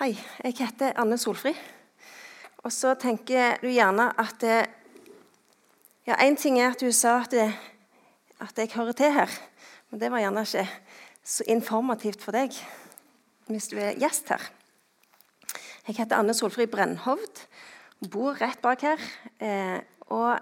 Hei, 0.00 0.14
jeg 0.40 0.54
heter 0.56 0.94
Anne 0.96 1.18
Solfri. 1.20 1.50
Og 2.64 2.72
så 2.72 2.94
tenker 2.96 3.58
du 3.60 3.66
gjerne 3.68 4.06
at 4.16 4.38
det, 4.40 4.60
Ja, 6.08 6.14
én 6.24 6.38
ting 6.40 6.56
er 6.56 6.70
at 6.70 6.80
du 6.80 6.88
sa 6.88 7.18
at, 7.20 7.30
det, 7.30 7.52
at 8.40 8.56
jeg 8.56 8.72
hører 8.72 8.96
til 8.96 9.12
her, 9.12 9.34
men 9.90 10.00
det 10.00 10.08
var 10.10 10.22
gjerne 10.22 10.40
ikke 10.40 10.64
så 11.20 11.44
informativt 11.52 12.24
for 12.24 12.32
deg 12.32 12.56
hvis 13.50 13.68
du 13.68 13.76
er 13.76 13.98
gjest 14.00 14.32
her. 14.32 14.40
Jeg 15.84 15.98
heter 15.98 16.16
Anne 16.16 16.32
Solfri 16.32 16.64
Brennhovd, 16.64 17.42
bor 18.08 18.40
rett 18.40 18.62
bak 18.64 18.80
her. 18.80 19.04
Eh, 19.36 19.84
og 20.08 20.40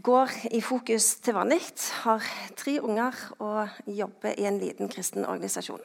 går 0.00 0.32
i 0.56 0.62
fokus 0.64 1.18
til 1.20 1.36
vanlig. 1.36 1.60
Har 2.06 2.24
tre 2.56 2.80
unger 2.80 3.20
og 3.38 3.68
jobber 3.84 4.32
i 4.32 4.48
en 4.48 4.58
liten 4.64 4.88
kristen 4.88 5.28
organisasjon. 5.28 5.84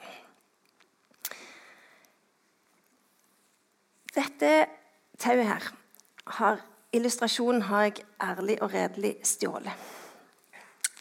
Dette 4.17 4.51
tauet 5.21 5.45
her 5.45 5.69
har 6.39 6.61
illustrasjonen 6.95 7.67
har 7.69 7.87
jeg 7.87 8.05
ærlig 8.23 8.57
og 8.65 8.73
redelig 8.73 9.13
stjålet. 9.27 9.87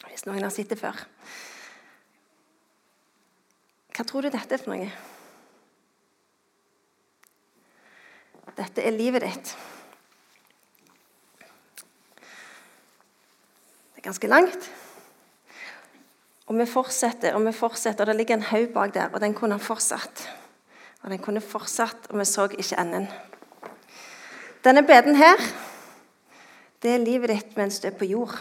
Hvis 0.07 0.25
noen 0.27 0.43
har 0.45 0.53
sett 0.53 0.69
det 0.69 0.77
før. 0.79 1.01
Hva 3.97 4.05
tror 4.05 4.25
du 4.25 4.29
dette 4.29 4.53
er 4.53 4.61
for 4.61 4.73
noe? 4.75 4.89
Dette 8.57 8.81
er 8.81 8.93
livet 8.93 9.21
ditt. 9.21 9.53
Det 13.93 14.01
er 14.01 14.07
ganske 14.07 14.29
langt. 14.29 14.69
Og 16.47 16.57
vi 16.57 16.65
fortsetter 16.69 17.37
og 17.37 17.45
vi 17.45 17.53
fortsetter. 17.53 18.05
og 18.05 18.13
Det 18.13 18.15
ligger 18.21 18.37
en 18.37 18.49
haug 18.49 18.73
bak 18.73 18.93
der, 18.93 19.09
og 19.13 19.21
den 19.21 19.35
kunne 19.37 19.57
ha 19.57 19.61
fortsatt. 19.61 20.25
Og 21.03 21.11
den 21.11 21.21
kunne 21.23 21.41
fortsatt, 21.41 22.09
og 22.09 22.19
vi 22.19 22.25
så 22.25 22.47
ikke 22.51 22.79
enden. 22.81 23.07
Denne 24.63 24.83
beden 24.83 25.15
her, 25.15 25.41
det 26.83 26.93
er 26.93 27.03
livet 27.05 27.29
ditt 27.31 27.57
mens 27.57 27.79
du 27.79 27.87
er 27.87 27.97
på 27.97 28.07
jord. 28.09 28.33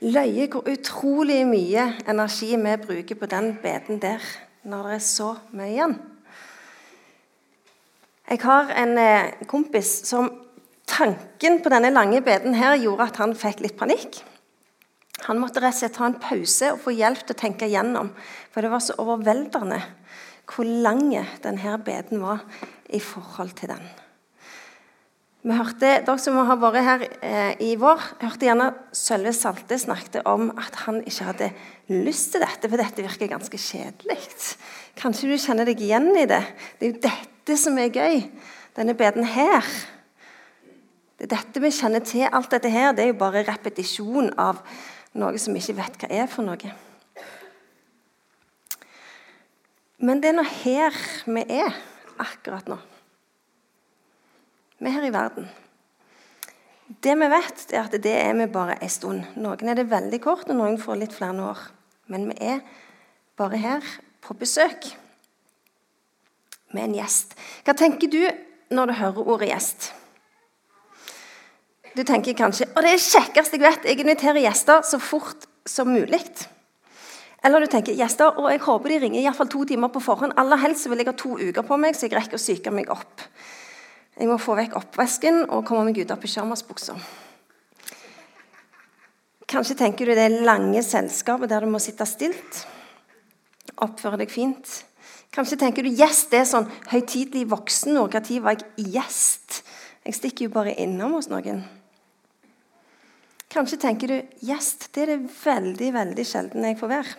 Løye 0.00 0.46
hvor 0.48 0.64
utrolig 0.70 1.42
mye 1.44 1.90
energi 2.08 2.54
vi 2.56 2.76
bruker 2.86 3.18
på 3.20 3.28
den 3.28 3.52
beden 3.62 4.00
der 4.00 4.24
når 4.62 4.86
det 4.86 4.94
er 4.94 5.04
så 5.04 5.34
mye 5.52 5.72
igjen. 5.74 5.98
Jeg 8.30 8.40
har 8.46 8.72
en 8.78 8.98
eh, 8.98 9.32
kompis 9.50 9.88
som 10.06 10.30
tanken 10.86 11.60
på 11.62 11.72
denne 11.72 11.90
lange 11.90 12.20
beden 12.22 12.54
her 12.54 12.76
gjorde 12.78 13.08
at 13.10 13.20
han 13.22 13.34
fikk 13.36 13.64
litt 13.64 13.76
panikk. 13.78 14.20
Han 15.28 15.40
måtte 15.42 15.60
rett 15.60 15.76
og 15.76 15.80
slett 15.82 15.96
ta 15.98 16.08
en 16.08 16.20
pause 16.20 16.72
og 16.74 16.82
få 16.84 16.94
hjelp 16.96 17.24
til 17.24 17.36
å 17.36 17.40
tenke 17.42 17.68
igjennom. 17.68 18.12
For 18.52 18.64
det 18.64 18.72
var 18.72 18.84
så 18.84 18.96
overveldende 19.00 19.80
hvor 20.50 20.66
lang 20.66 21.12
denne 21.44 21.76
beden 21.86 22.22
var 22.24 22.42
i 22.90 22.98
forhold 23.02 23.52
til 23.58 23.70
den. 23.70 23.84
Vi 25.40 25.54
hørte, 25.56 26.02
Dere 26.04 26.20
som 26.20 26.36
har 26.44 26.58
vært 26.60 26.84
her 26.84 27.02
eh, 27.24 27.52
i 27.64 27.70
vår, 27.80 28.02
hørte 28.20 28.44
gjerne 28.44 28.66
Sølve 28.92 29.32
Salte 29.32 29.78
snakket 29.80 30.26
om 30.28 30.50
at 30.52 30.82
han 30.82 30.98
ikke 31.00 31.28
hadde 31.30 31.48
lyst 31.88 32.34
til 32.34 32.44
dette, 32.44 32.68
for 32.68 32.76
dette 32.76 33.06
virker 33.06 33.30
ganske 33.30 33.60
kjedelig. 33.62 34.18
Kanskje 35.00 35.30
du 35.30 35.38
kjenner 35.40 35.70
deg 35.70 35.80
igjen 35.80 36.10
i 36.12 36.26
det. 36.28 36.42
Det 36.76 36.86
er 36.86 36.92
jo 36.92 37.00
dette 37.06 37.56
som 37.56 37.80
er 37.80 37.88
gøy. 37.88 38.20
Denne 38.76 38.92
beden 38.98 39.24
her. 39.24 39.64
Det 41.16 41.30
er 41.30 41.32
dette 41.38 41.64
vi 41.64 41.72
kjenner 41.72 42.04
til. 42.04 42.26
Alt 42.28 42.52
dette 42.52 42.68
her 42.72 42.92
det 42.92 43.06
er 43.06 43.14
jo 43.14 43.20
bare 43.22 43.46
repetisjon 43.48 44.34
av 44.36 44.60
noe 45.18 45.40
som 45.42 45.56
ikke 45.56 45.78
vet 45.80 45.98
hva 46.00 46.10
er 46.20 46.28
for 46.30 46.46
noe. 46.46 46.74
Men 50.00 50.20
det 50.22 50.30
er 50.30 50.38
nå 50.38 50.44
her 50.62 50.96
vi 51.28 51.42
er 51.60 51.74
akkurat 52.20 52.68
nå. 52.70 52.78
Vi 54.80 54.88
er 54.88 54.96
her 54.96 55.08
i 55.08 55.12
verden. 55.12 55.50
Det 57.04 57.12
vi 57.14 57.26
vet, 57.30 57.66
er 57.70 57.84
at 57.84 57.94
det 58.02 58.14
er 58.16 58.32
vi 58.34 58.46
bare 58.50 58.78
en 58.80 58.90
stund. 58.90 59.26
Noen 59.38 59.68
er 59.70 59.76
det 59.78 59.90
veldig 59.90 60.18
kort, 60.24 60.48
og 60.48 60.56
noen 60.58 60.80
får 60.80 61.02
litt 61.02 61.14
flere 61.14 61.44
år. 61.52 61.60
Men 62.10 62.26
vi 62.32 62.38
er 62.42 62.64
bare 63.38 63.60
her 63.60 63.92
på 64.24 64.34
besøk 64.40 64.88
med 66.74 66.88
en 66.88 66.96
gjest. 66.98 67.36
Hva 67.66 67.76
tenker 67.78 68.10
du 68.10 68.22
når 68.74 68.90
du 68.90 68.96
hører 68.98 69.30
ordet 69.36 69.50
gjest? 69.52 69.92
Du 71.96 72.04
tenker 72.06 72.36
kanskje 72.38 72.68
og 72.70 72.84
det 72.84 72.94
er 72.94 73.02
kjekkest 73.02 73.56
jeg 73.56 73.62
vet. 73.64 73.86
Jeg 73.88 74.00
inviterer 74.00 74.44
gjester 74.44 74.84
så 74.86 75.00
fort 75.02 75.46
som 75.66 75.90
mulig. 75.90 76.22
Eller 77.42 77.64
du 77.64 77.70
tenker 77.72 77.96
gjester, 77.96 78.36
og 78.36 78.50
jeg 78.52 78.60
håper 78.66 78.92
de 78.92 78.98
ringer 79.06 79.22
i 79.22 79.32
fall 79.32 79.48
to 79.48 79.64
timer 79.64 79.88
på 79.92 80.02
forhånd. 80.04 80.36
Aller 80.38 80.60
helst 80.60 80.90
vil 80.90 81.00
jeg 81.00 81.08
ha 81.08 81.16
to 81.16 81.38
uker 81.40 81.64
på 81.64 81.78
meg, 81.80 81.96
så 81.96 82.06
jeg 82.06 82.18
rekker 82.18 82.36
å 82.36 82.42
psyke 82.42 82.72
meg 82.74 82.92
opp. 82.92 83.24
Jeg 84.20 84.28
må 84.28 84.36
få 84.36 84.58
vekk 84.58 84.76
oppvasken 84.76 85.46
og 85.48 85.64
komme 85.64 85.86
meg 85.88 86.02
ut 86.02 86.12
av 86.12 86.20
pysjamasbuksa. 86.20 86.98
Kanskje 89.50 89.78
tenker 89.80 90.06
du 90.06 90.14
det 90.14 90.28
lange 90.44 90.82
selskapet 90.84 91.50
der 91.50 91.64
du 91.64 91.72
må 91.72 91.80
sitte 91.82 92.04
stilt. 92.06 92.60
Oppføre 93.80 94.20
deg 94.20 94.30
fint. 94.30 94.76
Kanskje 95.32 95.56
tenker 95.62 95.86
du 95.86 95.90
gjest 95.96 96.28
det 96.34 96.42
er 96.42 96.48
sånn 96.52 96.68
høytidelig 96.92 97.48
voksen. 97.50 97.96
Når 97.96 98.12
var 98.44 98.60
jeg 98.60 98.90
gjest? 98.98 99.62
Jeg 100.04 100.18
stikker 100.18 100.48
jo 100.48 100.54
bare 100.60 100.76
innom 100.76 101.16
hos 101.16 101.32
noen. 101.32 101.64
Kanskje 103.50 103.80
tenker 103.82 104.10
du 104.12 104.44
gjest 104.46 104.92
det 104.94 105.02
er 105.02 105.12
det 105.16 105.32
veldig 105.40 105.90
veldig 105.96 106.26
sjelden 106.26 106.66
jeg 106.68 106.78
får 106.78 106.92
være. 106.92 107.14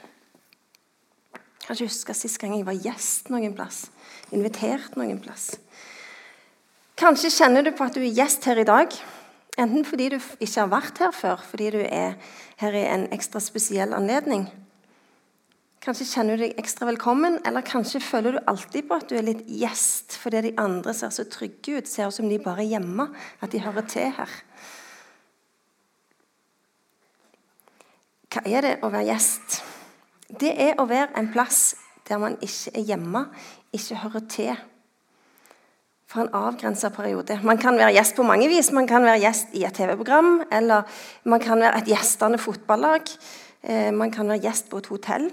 Kanskje 1.66 1.88
husker 1.90 2.16
sist 2.18 2.40
gang 2.40 2.56
jeg 2.56 2.68
var 2.68 2.78
gjest 2.80 3.28
noen 3.34 3.56
plass. 3.56 3.84
Invitert 4.32 4.96
noen 5.00 5.20
plass. 5.24 5.52
Kanskje 7.00 7.34
kjenner 7.34 7.66
du 7.66 7.74
på 7.76 7.84
at 7.84 7.98
du 7.98 8.04
er 8.04 8.16
gjest 8.16 8.48
her 8.48 8.62
i 8.62 8.68
dag. 8.68 8.96
Enten 9.60 9.84
fordi 9.84 10.08
du 10.14 10.18
ikke 10.22 10.62
har 10.62 10.72
vært 10.72 11.02
her 11.04 11.12
før, 11.12 11.44
fordi 11.44 11.70
du 11.76 11.80
er 11.84 12.16
her 12.62 12.78
i 12.80 12.88
en 12.88 13.08
ekstra 13.12 13.42
spesiell 13.44 13.92
anledning. 13.98 14.48
Kanskje 15.82 16.06
kjenner 16.12 16.38
du 16.38 16.46
deg 16.46 16.60
ekstra 16.62 16.86
velkommen, 16.88 17.40
eller 17.48 17.66
kanskje 17.66 18.04
føler 18.06 18.38
du 18.38 18.44
alltid 18.48 18.86
på 18.88 19.00
at 19.02 19.10
du 19.10 19.18
er 19.18 19.26
litt 19.26 19.42
gjest 19.50 20.16
fordi 20.22 20.44
de 20.46 20.52
andre 20.62 20.94
ser 20.94 21.12
så 21.12 21.26
trygge 21.26 21.80
ut, 21.80 21.90
ser 21.90 22.08
ut 22.08 22.16
som 22.16 22.30
de 22.30 22.38
bare 22.40 22.62
er 22.64 22.76
hjemme, 22.78 23.08
at 23.42 23.52
de 23.52 23.64
hører 23.66 23.88
til 23.90 24.14
her. 24.16 24.36
Hva 28.32 28.46
er 28.48 28.64
det 28.64 28.76
å 28.80 28.88
være 28.88 29.10
gjest? 29.10 29.58
Det 30.40 30.54
er 30.64 30.78
å 30.80 30.86
være 30.88 31.12
en 31.20 31.28
plass 31.34 31.74
der 32.08 32.20
man 32.22 32.38
ikke 32.40 32.72
er 32.80 32.86
hjemme, 32.88 33.26
ikke 33.76 33.98
hører 34.06 34.24
til 34.32 34.54
for 36.12 36.24
en 36.24 36.32
avgrensa 36.36 36.90
periode. 36.96 37.38
Man 37.44 37.60
kan 37.60 37.76
være 37.80 37.96
gjest 37.96 38.16
på 38.16 38.24
mange 38.28 38.48
vis. 38.52 38.72
Man 38.76 38.88
kan 38.88 39.04
være 39.04 39.22
gjest 39.24 39.54
i 39.56 39.64
et 39.68 39.76
TV-program, 39.76 40.46
eller 40.52 40.88
man 41.24 41.44
kan 41.44 41.60
være 41.60 41.84
et 41.84 41.92
gjestende 41.92 42.40
fotballag. 42.40 43.12
Eh, 43.64 43.92
man 43.96 44.12
kan 44.12 44.28
være 44.32 44.44
gjest 44.48 44.72
på 44.72 44.80
et 44.80 44.90
hotell. 44.92 45.28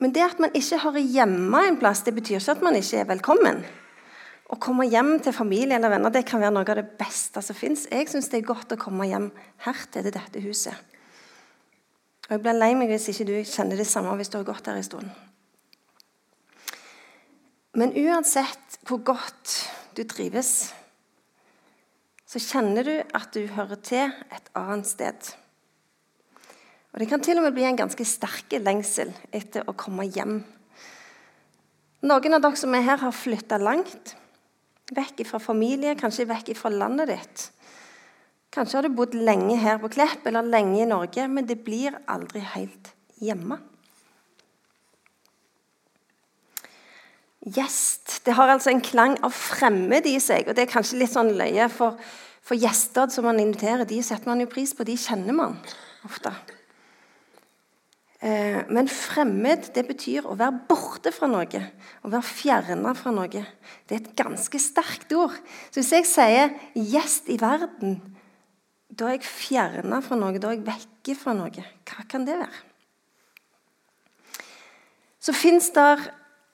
Men 0.00 0.12
det 0.16 0.24
at 0.26 0.40
man 0.40 0.52
ikke 0.56 0.80
hører 0.82 1.12
hjemme 1.14 1.64
en 1.68 1.78
plass, 1.80 2.04
det 2.04 2.16
betyr 2.16 2.40
ikke 2.40 2.56
at 2.56 2.64
man 2.64 2.76
ikke 2.76 3.00
er 3.00 3.08
velkommen. 3.12 3.64
Å 4.52 4.58
komme 4.60 4.84
hjem 4.84 5.14
til 5.24 5.32
familie 5.32 5.78
eller 5.78 5.94
venner 5.94 6.12
det 6.12 6.26
kan 6.28 6.42
være 6.42 6.52
noe 6.52 6.68
av 6.68 6.76
det 6.82 6.98
beste 7.00 7.40
som 7.40 7.56
fins. 7.56 7.86
Jeg 7.88 8.10
syns 8.12 8.28
det 8.28 8.42
er 8.42 8.50
godt 8.50 8.74
å 8.74 8.80
komme 8.80 9.08
hjem 9.08 9.30
her 9.64 9.84
til 9.94 10.04
dette 10.10 10.44
huset. 10.44 10.76
Og 12.28 12.36
Jeg 12.36 12.42
blir 12.44 12.58
lei 12.58 12.72
meg 12.76 12.92
hvis 12.92 13.08
ikke 13.12 13.28
du 13.30 13.34
kjenner 13.48 13.80
det 13.80 13.88
samme 13.88 14.12
hvis 14.18 14.30
du 14.32 14.38
har 14.38 14.48
gått 14.48 14.68
her 14.68 14.76
en 14.76 14.86
stund. 14.86 15.08
Men 17.72 17.96
uansett 17.96 18.78
hvor 18.84 19.00
godt 19.00 19.56
du 19.96 20.04
trives, 20.08 20.72
så 22.28 22.40
kjenner 22.40 22.84
du 22.84 22.94
at 23.16 23.32
du 23.32 23.46
hører 23.56 23.80
til 23.84 24.12
et 24.32 24.52
annet 24.56 24.88
sted. 24.88 25.32
Og 26.92 27.00
Det 27.00 27.08
kan 27.08 27.24
til 27.24 27.40
og 27.40 27.46
med 27.46 27.56
bli 27.56 27.64
en 27.64 27.78
ganske 27.80 28.04
sterk 28.04 28.52
lengsel 28.60 29.12
etter 29.32 29.64
å 29.64 29.76
komme 29.76 30.04
hjem. 30.04 30.42
Noen 32.04 32.36
av 32.36 32.42
dere 32.44 32.58
som 32.60 32.74
er 32.76 32.84
her, 32.84 33.00
har 33.00 33.14
flytta 33.16 33.56
langt. 33.60 34.16
Vekk 34.92 35.24
fra 35.28 35.40
familie, 35.40 35.96
kanskje 35.98 36.28
vekk 36.28 36.52
fra 36.58 36.72
landet 36.72 37.12
ditt. 37.12 37.44
Kanskje 38.52 38.78
har 38.78 38.84
du 38.84 38.92
bodd 38.92 39.14
lenge 39.16 39.56
her 39.56 39.78
på 39.80 39.88
Klepp 39.94 40.26
eller 40.28 40.44
lenge 40.44 40.82
i 40.82 40.88
Norge, 40.88 41.24
men 41.28 41.46
det 41.48 41.62
blir 41.64 41.96
aldri 42.10 42.42
helt 42.52 42.92
hjemme. 43.22 43.56
Gjest. 47.42 48.20
Det 48.26 48.36
har 48.38 48.52
altså 48.52 48.70
en 48.70 48.84
klang 48.84 49.16
av 49.24 49.32
fremmed 49.34 50.06
i 50.06 50.18
seg. 50.22 50.46
og 50.46 50.54
Det 50.54 50.66
er 50.66 50.74
kanskje 50.74 51.00
litt 51.00 51.14
sånn 51.14 51.32
løye, 51.38 51.66
for, 51.72 51.96
for 52.44 52.60
gjester 52.60 53.08
som 53.10 53.26
man 53.26 53.40
inviterer, 53.42 53.88
de 53.88 54.02
setter 54.04 54.30
man 54.30 54.44
jo 54.44 54.50
pris 54.52 54.76
på. 54.76 54.86
De 54.86 54.98
kjenner 55.00 55.34
man 55.34 55.56
ofte. 56.06 56.30
Eh, 58.22 58.60
men 58.70 58.86
fremmed 58.86 59.66
det 59.74 59.82
betyr 59.88 60.28
å 60.30 60.36
være 60.38 60.60
borte 60.68 61.10
fra 61.10 61.26
noe. 61.26 61.62
Å 62.06 62.10
være 62.12 62.22
fjerna 62.22 62.94
fra 62.94 63.10
noe. 63.14 63.26
Det 63.26 63.96
er 63.96 63.98
et 63.98 64.12
ganske 64.18 64.60
sterkt 64.62 65.10
ord. 65.18 65.34
Så 65.72 65.80
hvis 65.82 65.92
jeg 65.96 66.06
sier 66.06 66.52
'gjest 66.74 67.32
i 67.34 67.38
verden', 67.42 67.98
da 68.92 69.08
er 69.08 69.18
jeg 69.18 69.26
fjerna 69.26 70.02
fra 70.04 70.16
noe, 70.16 70.38
da 70.38 70.52
er 70.52 70.60
jeg 70.60 70.68
vekke 70.68 71.16
fra 71.18 71.34
noe. 71.34 71.64
Hva 71.82 72.06
kan 72.08 72.24
det 72.24 72.38
være? 72.38 72.62
Så 75.18 75.32
fins 75.32 75.70
det 75.70 76.12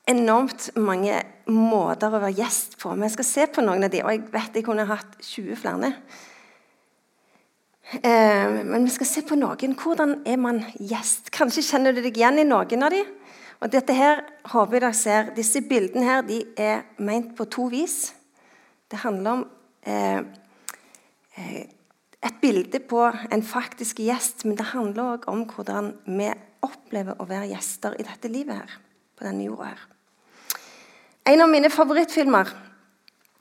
enormt 0.08 0.70
mange 0.76 1.22
måter 1.46 2.08
å 2.08 2.20
være 2.20 2.36
gjest 2.36 2.78
på. 2.80 2.94
Vi 2.96 3.08
skal 3.12 3.24
se 3.24 3.46
på 3.46 3.64
noen 3.64 3.84
av 3.84 3.90
de, 3.90 4.02
og 4.04 4.12
jeg 4.12 4.24
vet 4.32 4.56
jeg 4.56 4.64
kunne 4.64 4.88
hatt 4.88 5.18
20 5.20 5.56
flere. 5.56 5.92
Eh, 7.92 8.64
men 8.64 8.84
vi 8.84 8.92
skal 8.92 9.08
se 9.08 9.22
på 9.24 9.36
noen. 9.38 9.76
Hvordan 9.78 10.18
er 10.28 10.36
man 10.40 10.60
gjest? 10.76 11.30
Kanskje 11.32 11.64
kjenner 11.64 11.96
du 11.96 12.02
deg 12.04 12.16
igjen 12.16 12.42
i 12.42 12.44
noen 12.44 12.84
av 12.84 12.92
de. 12.92 13.00
Og 13.64 13.72
dette 13.72 13.94
her 13.96 14.20
håper 14.52 14.76
jeg 14.76 14.84
dere 14.84 14.98
ser. 14.98 15.30
Disse 15.36 15.62
bildene 15.64 16.04
her, 16.04 16.26
de 16.28 16.42
er 16.60 16.84
ment 17.00 17.32
på 17.38 17.48
to 17.50 17.70
vis. 17.72 18.12
Det 18.88 19.00
handler 19.06 19.38
om 19.38 19.48
eh, 19.88 20.22
eh 21.38 21.66
et 22.18 22.40
bilde 22.42 22.80
på 22.82 23.04
en 23.30 23.42
faktisk 23.46 24.00
gjest, 24.02 24.44
men 24.44 24.56
det 24.58 24.72
handler 24.72 25.12
òg 25.14 25.28
om 25.30 25.44
hvordan 25.46 25.92
vi 26.04 26.26
opplever 26.66 27.14
å 27.22 27.26
være 27.28 27.52
gjester 27.52 27.94
i 27.94 28.02
dette 28.02 28.30
livet 28.32 28.58
her, 28.58 28.72
på 29.14 29.22
denne 29.22 29.44
jorda 29.46 29.68
her. 29.68 29.84
En 31.30 31.44
av 31.44 31.52
mine 31.52 31.70
favorittfilmer 31.70 32.50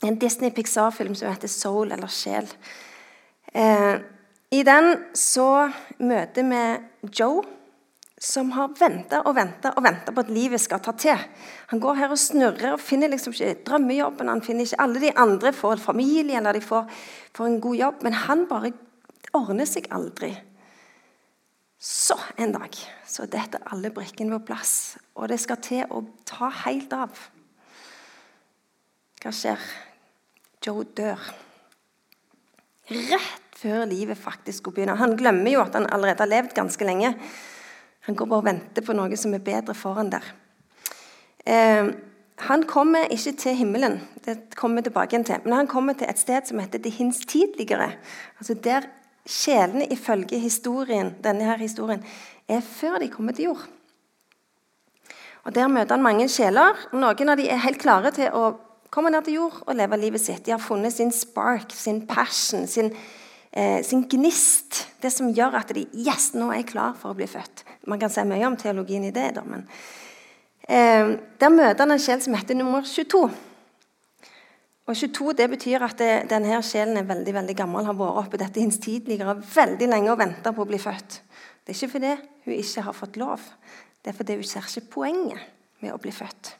er 0.03 0.11
en 0.11 0.19
Disney 0.21 0.53
Pixar-film 0.53 1.15
som 1.15 1.31
heter 1.31 1.47
'Soul', 1.47 1.91
eller 1.91 2.07
'Sjel'. 2.07 2.53
Eh, 3.53 3.97
I 4.51 4.63
den 4.63 4.93
så 5.17 5.67
møter 5.99 6.45
vi 6.47 6.63
Joe, 7.19 7.43
som 8.17 8.49
har 8.55 8.71
venta 8.79 9.19
og 9.27 9.35
venta 9.37 9.73
og 9.77 9.83
venta 9.85 10.13
på 10.13 10.23
at 10.23 10.31
livet 10.33 10.61
skal 10.63 10.81
ta 10.81 10.93
til. 10.97 11.19
Han 11.69 11.81
går 11.83 11.99
her 11.99 12.13
og 12.13 12.21
snurrer 12.21 12.71
og 12.73 12.81
finner 12.81 13.11
liksom 13.11 13.35
ikke 13.35 13.61
drømmejobben. 13.67 14.31
Han 14.31 14.41
finner 14.41 14.65
ikke 14.65 14.79
Alle 14.81 15.01
de 15.03 15.11
andre 15.13 15.53
får 15.53 15.83
familie 15.83 16.37
eller 16.37 16.57
de 16.57 16.63
får, 16.63 16.87
får 17.35 17.45
en 17.45 17.61
god 17.61 17.75
jobb, 17.75 18.03
men 18.07 18.13
han 18.25 18.45
bare 18.49 18.73
ordner 19.37 19.69
seg 19.69 19.89
aldri. 19.93 20.31
Så 21.77 22.17
en 22.41 22.55
dag 22.55 22.73
så 23.05 23.27
detter 23.29 23.67
alle 23.69 23.91
brikkene 23.93 24.39
på 24.39 24.47
plass, 24.49 24.97
og 25.13 25.29
det 25.29 25.37
skal 25.43 25.61
til 25.61 25.83
å 25.93 26.01
ta 26.25 26.49
helt 26.63 26.93
av. 26.95 27.19
Hva 29.21 29.33
skjer? 29.33 29.61
Joe 30.65 30.87
dør. 30.97 31.21
Rett 32.89 33.46
før 33.61 33.85
livet 33.89 34.17
faktisk 34.17 34.61
skulle 34.61 34.75
begynne. 34.79 34.97
Han 34.99 35.15
glemmer 35.17 35.51
jo 35.51 35.63
at 35.63 35.75
han 35.77 35.87
allerede 35.91 36.23
har 36.23 36.31
levd 36.31 36.53
ganske 36.57 36.85
lenge. 36.85 37.13
Han 38.07 38.15
går 38.15 38.29
bare 38.29 38.43
og 38.43 38.49
venter 38.49 38.85
på 38.85 38.95
noe 38.95 39.17
som 39.19 39.33
er 39.35 39.43
bedre 39.43 39.75
foran 39.75 40.11
der. 40.13 40.27
Eh, 41.47 41.89
han 42.47 42.63
kommer 42.69 43.09
ikke 43.09 43.33
til 43.41 43.55
himmelen, 43.57 43.97
det 44.25 44.37
kommer 44.55 44.85
tilbake 44.85 45.15
igjen 45.15 45.25
til, 45.25 45.41
men 45.43 45.55
han 45.57 45.67
kommer 45.67 45.97
til 45.97 46.05
et 46.09 46.19
sted 46.19 46.45
som 46.45 46.59
heter 46.61 46.79
det 46.83 46.91
hinstidligere. 46.93 47.89
Altså 48.37 48.53
der 48.53 48.85
sjelene 49.25 49.87
ifølge 49.91 50.39
historien, 50.39 51.15
denne 51.23 51.43
her 51.49 51.57
historien 51.57 52.03
er 52.47 52.61
før 52.61 52.99
de 53.01 53.09
kommer 53.09 53.33
til 53.33 53.49
jord. 53.51 53.65
Og 55.43 55.55
Der 55.55 55.67
møter 55.67 55.95
han 55.95 56.03
mange 56.03 56.27
sjeler. 56.29 56.75
Noen 56.91 57.29
av 57.29 57.37
de 57.39 57.45
er 57.49 57.61
helt 57.63 57.79
klare 57.79 58.11
til 58.11 58.33
å 58.35 58.51
komme 58.91 59.09
ned 59.13 59.23
til 59.23 59.37
jord 59.39 59.61
og 59.63 59.77
leve 59.79 59.99
livet 59.99 60.21
sitt. 60.21 60.43
De 60.45 60.51
har 60.51 60.59
funnet 60.59 60.93
sin 60.93 61.11
spark, 61.11 61.71
sin 61.71 62.01
passion, 62.07 62.67
sin, 62.67 62.91
eh, 63.57 63.83
sin 63.83 64.05
gnist. 64.09 64.85
Det 65.01 65.11
som 65.13 65.31
gjør 65.33 65.57
at 65.59 65.73
de 65.75 65.87
Yes, 65.97 66.31
nå 66.37 66.51
er 66.51 66.61
jeg 66.61 66.71
klar 66.73 66.95
for 66.99 67.13
å 67.13 67.17
bli 67.17 67.27
født. 67.29 67.65
Man 67.89 67.99
kan 68.01 68.13
si 68.13 68.23
mye 68.27 68.45
om 68.47 68.57
teologien 68.59 69.07
i 69.07 69.13
det, 69.15 69.31
da, 69.37 69.43
men 69.47 69.65
eh, 70.67 71.17
Der 71.39 71.53
møter 71.53 71.85
han 71.85 71.95
en 71.95 72.01
sjel 72.01 72.21
som 72.23 72.37
heter 72.37 72.57
nummer 72.57 72.85
22. 72.85 73.23
Og 74.87 74.95
22 74.95 75.33
det 75.35 75.49
betyr 75.51 75.83
at 75.83 75.97
det, 75.99 76.11
denne 76.31 76.61
sjelen 76.63 76.99
er 76.99 77.09
veldig 77.09 77.33
veldig 77.41 77.55
gammel, 77.59 77.87
har 77.89 77.97
vært 77.97 78.21
oppe 78.21 78.39
dette 78.39 78.61
tid 78.61 78.77
tidligere 78.83 79.35
veldig 79.41 79.89
lenge 79.91 80.13
og 80.13 80.21
venta 80.21 80.53
på 80.55 80.63
å 80.63 80.69
bli 80.69 80.79
født. 80.79 81.19
Det 81.65 81.73
er 81.73 81.79
ikke 81.81 81.93
fordi 81.97 82.13
hun 82.45 82.53
ikke 82.55 82.85
har 82.85 82.95
fått 82.95 83.19
lov, 83.19 83.43
det 83.99 84.13
er 84.13 84.15
fordi 84.15 84.37
hun 84.39 84.47
ser 84.47 84.69
ikke 84.69 84.93
poenget 84.93 85.49
med 85.83 85.91
å 85.91 85.99
bli 85.99 86.13
født. 86.15 86.53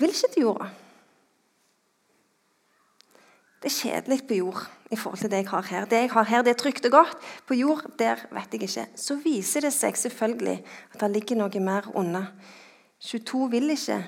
Vil 0.00 0.12
ikke 0.12 0.32
til 0.32 0.46
jorda. 0.46 0.70
Det 3.60 3.68
er 3.68 3.76
kjedelig 3.76 4.22
på 4.24 4.40
jord 4.40 4.64
i 4.90 4.96
forhold 4.96 5.18
til 5.18 5.30
det 5.30 5.42
jeg 5.42 5.48
har 5.50 5.66
her. 5.70 5.84
Det 5.84 6.02
jeg 6.04 6.10
har 6.12 6.28
her, 6.28 6.42
det 6.42 6.50
er 6.50 6.60
trygt 6.60 6.84
og 6.86 6.90
godt. 6.90 7.16
På 7.46 7.54
jord, 7.54 7.86
der 7.98 8.22
vet 8.30 8.52
jeg 8.52 8.62
ikke. 8.62 8.86
Så 8.94 9.16
viser 9.24 9.66
det 9.66 9.72
seg 9.74 9.96
selvfølgelig 9.98 10.60
at 10.94 11.00
det 11.00 11.10
ligger 11.10 11.40
noe 11.40 11.62
mer 11.62 11.90
unna. 11.94 12.26
22 13.00 13.50
vil 13.50 13.70
ikke 13.74 14.04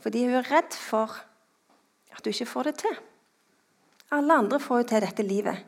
fordi 0.00 0.24
hun 0.24 0.38
er 0.38 0.46
redd 0.48 0.76
for 0.80 1.12
at 2.12 2.24
hun 2.24 2.32
ikke 2.32 2.46
får 2.46 2.70
det 2.70 2.74
til. 2.80 3.00
Alle 4.10 4.34
andre 4.34 4.60
får 4.60 4.78
jo 4.78 4.86
til 4.88 5.04
dette 5.04 5.22
livet. 5.22 5.58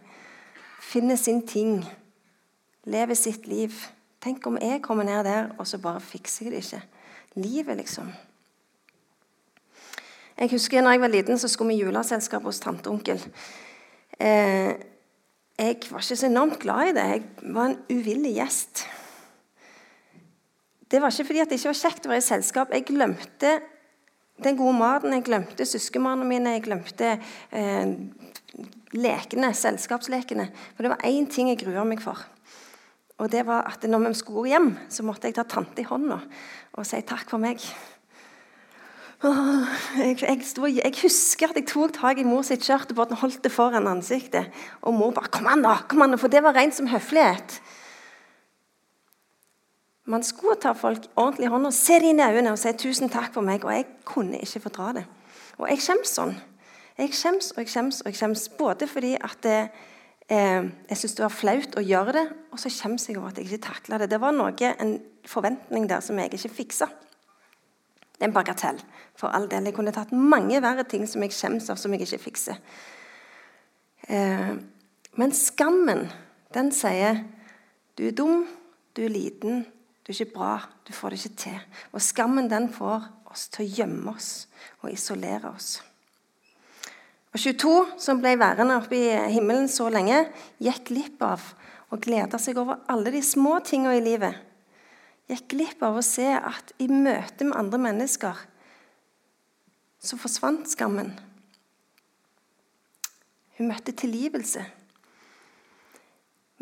Finner 0.81 1.17
sin 1.17 1.47
ting. 1.47 1.85
Lever 2.85 3.15
sitt 3.15 3.47
liv. 3.47 3.71
Tenk 4.23 4.47
om 4.47 4.59
jeg 4.61 4.83
kommer 4.83 5.05
ned 5.05 5.25
der, 5.25 5.51
og 5.59 5.67
så 5.67 5.79
bare 5.79 6.01
fikser 6.01 6.47
jeg 6.47 6.53
det 6.53 6.65
ikke. 6.65 6.83
Livet, 7.35 7.77
liksom. 7.77 8.13
Jeg 10.39 10.51
husker 10.51 10.83
når 10.83 10.91
jeg 10.91 11.01
var 11.01 11.13
liten, 11.13 11.39
så 11.39 11.49
skulle 11.49 11.75
vi 11.75 11.81
i 11.81 11.85
juleselskap 11.85 12.43
hos 12.43 12.61
tante 12.61 12.89
og 12.89 12.95
onkel. 12.95 13.21
Eh, 14.23 14.73
jeg 15.59 15.79
var 15.91 16.03
ikke 16.03 16.17
så 16.17 16.29
enormt 16.29 16.61
glad 16.63 16.91
i 16.91 16.95
det. 16.97 17.07
Jeg 17.11 17.55
var 17.55 17.71
en 17.71 17.79
uvillig 17.91 18.37
gjest. 18.37 18.85
Det 20.91 21.01
var 21.03 21.11
ikke 21.11 21.27
fordi 21.31 21.45
det 21.49 21.59
ikke 21.59 21.73
var 21.73 21.81
kjekt 21.81 22.07
å 22.07 22.13
være 22.13 22.23
i 22.23 22.27
selskap. 22.27 22.75
Jeg 22.75 22.87
glemte 22.87 23.53
den 24.45 24.59
gode 24.59 24.77
maten. 24.79 25.15
Jeg 25.17 25.27
glemte 25.27 25.67
søskenbarna 25.67 26.27
mine. 26.29 26.55
Jeg 26.55 26.67
glemte 26.69 27.15
eh, 27.17 27.95
lekene, 28.95 29.51
selskapslekene. 29.57 30.51
For 30.77 30.87
det 30.87 30.93
var 30.95 31.09
én 31.09 31.27
ting 31.33 31.51
jeg 31.51 31.63
grua 31.65 31.87
meg 31.89 32.05
for. 32.05 32.21
Og 33.19 33.31
det 33.33 33.43
var 33.47 33.67
at 33.71 33.83
når 33.87 34.07
vi 34.09 34.19
skulle 34.19 34.51
hjem, 34.53 34.71
så 34.91 35.07
måtte 35.07 35.31
jeg 35.31 35.39
ta 35.39 35.47
tante 35.49 35.83
i 35.83 35.87
hånda 35.89 36.21
og 36.73 36.87
si 36.89 37.03
takk 37.07 37.27
for 37.31 37.43
meg. 37.43 37.61
Jeg, 39.23 40.17
jeg, 40.23 40.39
stod, 40.43 40.69
jeg, 40.69 40.95
husker 41.03 41.53
at 41.53 41.59
jeg 41.61 41.67
tok 41.71 41.93
tak 41.95 42.19
i 42.19 42.25
mor 42.27 42.43
sitt 42.43 42.65
skjørt 42.67 42.91
og 42.97 43.13
holdt 43.21 43.45
det 43.45 43.53
foran 43.55 43.87
ansiktet. 43.87 44.51
Og 44.83 44.95
mor 44.95 45.13
bare 45.15 45.31
'Kom 45.31 45.47
an, 45.47 45.63
da!' 45.63 45.87
kom 45.89 46.03
an, 46.03 46.19
For 46.19 46.29
det 46.29 46.43
var 46.43 46.57
rent 46.57 46.75
som 46.75 46.87
høflighet. 46.87 47.63
Man 50.05 50.23
skulle 50.23 50.57
ta 50.61 50.73
folk 50.73 51.07
ordentlig 51.17 51.47
i 51.47 51.51
hånda, 51.51 51.71
se 51.71 52.01
dem 52.01 52.19
i 52.19 52.23
øynene 52.23 52.53
og 52.53 52.59
si 52.59 52.69
'tusen 52.69 53.09
takk 53.09 53.35
for 53.35 53.41
meg'. 53.41 53.65
Og 53.65 53.73
jeg 53.73 53.87
kunne 54.05 54.39
ikke 54.39 54.61
fordra 54.61 54.93
det. 54.93 55.05
Og 55.59 55.69
jeg 55.71 55.79
skjems 55.79 56.09
sånn. 56.09 56.35
Jeg 56.99 57.15
skjems 57.15 57.51
og 57.51 57.59
jeg 57.59 57.69
skjems 57.69 58.01
og 58.01 58.07
jeg 58.07 58.15
skjems 58.15 58.49
både 58.59 58.87
fordi 58.87 59.15
at 59.15 59.39
det, 59.43 59.71
eh, 60.29 60.63
jeg 60.91 60.99
syns 60.99 61.15
det 61.15 61.23
var 61.23 61.29
flaut 61.29 61.77
å 61.77 61.81
gjøre 61.81 62.13
det, 62.13 62.27
og 62.53 62.59
så 62.59 62.69
skjems 62.69 63.09
jeg 63.09 63.19
over 63.19 63.29
at 63.29 63.39
jeg 63.39 63.47
ikke 63.47 63.67
takla 63.69 63.99
det. 63.99 64.11
Det 64.11 64.21
var 64.21 64.33
noe, 64.33 64.75
en 64.81 65.01
forventning 65.25 65.89
der 65.89 66.01
som 66.01 66.19
jeg 66.19 66.35
ikke 66.35 66.49
fiksa. 66.49 66.87
Det 68.23 68.29
er 68.29 68.31
en 68.31 68.35
bagatell, 68.35 68.83
for 69.19 69.35
all 69.35 69.49
del. 69.51 69.69
Jeg 69.69 69.77
kunne 69.77 69.95
tatt 69.95 70.15
mange 70.17 70.61
verre 70.65 70.85
ting 70.89 71.07
som 71.09 71.23
jeg 71.25 71.35
skjemmes 71.37 71.69
av, 71.73 71.81
som 71.81 71.93
jeg 71.95 72.07
ikke 72.07 72.23
fikser. 72.27 72.59
Eh, 74.09 74.53
men 75.21 75.37
skammen, 75.37 76.07
den 76.55 76.73
sier 76.75 77.23
du 77.99 78.07
er 78.09 78.17
dum, 78.17 78.47
du 78.97 79.05
er 79.05 79.13
liten, 79.13 79.65
du 80.03 80.11
er 80.11 80.17
ikke 80.17 80.35
bra. 80.35 80.55
Du 80.87 80.93
får 80.97 81.13
det 81.13 81.21
ikke 81.21 81.41
til. 81.45 81.59
Og 81.93 82.03
skammen 82.03 82.51
den 82.51 82.71
får 82.73 83.05
oss 83.33 83.49
til 83.53 83.65
å 83.65 83.73
gjemme 83.81 84.15
oss 84.17 84.31
og 84.83 84.93
isolere 84.93 85.53
oss. 85.53 85.77
Og 87.33 87.41
22, 87.41 87.75
som 88.03 88.21
ble 88.21 88.35
værende 88.37 88.77
oppe 88.77 88.99
i 88.99 89.13
himmelen 89.33 89.69
så 89.73 89.87
lenge, 89.93 90.27
gikk 90.61 90.91
glipp 90.91 91.23
av 91.25 91.45
å 91.93 91.99
glede 92.01 92.41
seg 92.41 92.59
over 92.61 92.83
alle 92.93 93.13
de 93.15 93.23
små 93.25 93.59
tingene 93.65 93.97
i 93.97 94.05
livet. 94.05 94.37
Gikk 95.31 95.47
glipp 95.55 95.85
av 95.87 95.97
å 95.97 96.05
se 96.05 96.27
at 96.37 96.75
i 96.83 96.91
møte 96.91 97.47
med 97.47 97.57
andre 97.57 97.81
mennesker 97.87 98.43
så 100.03 100.19
forsvant 100.19 100.71
skammen. 100.71 101.13
Hun 103.59 103.71
møtte 103.71 103.95
tilgivelse. 103.95 104.65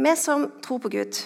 Vi 0.00 0.16
som 0.16 0.46
tror 0.64 0.80
på 0.80 0.92
Gud, 0.92 1.20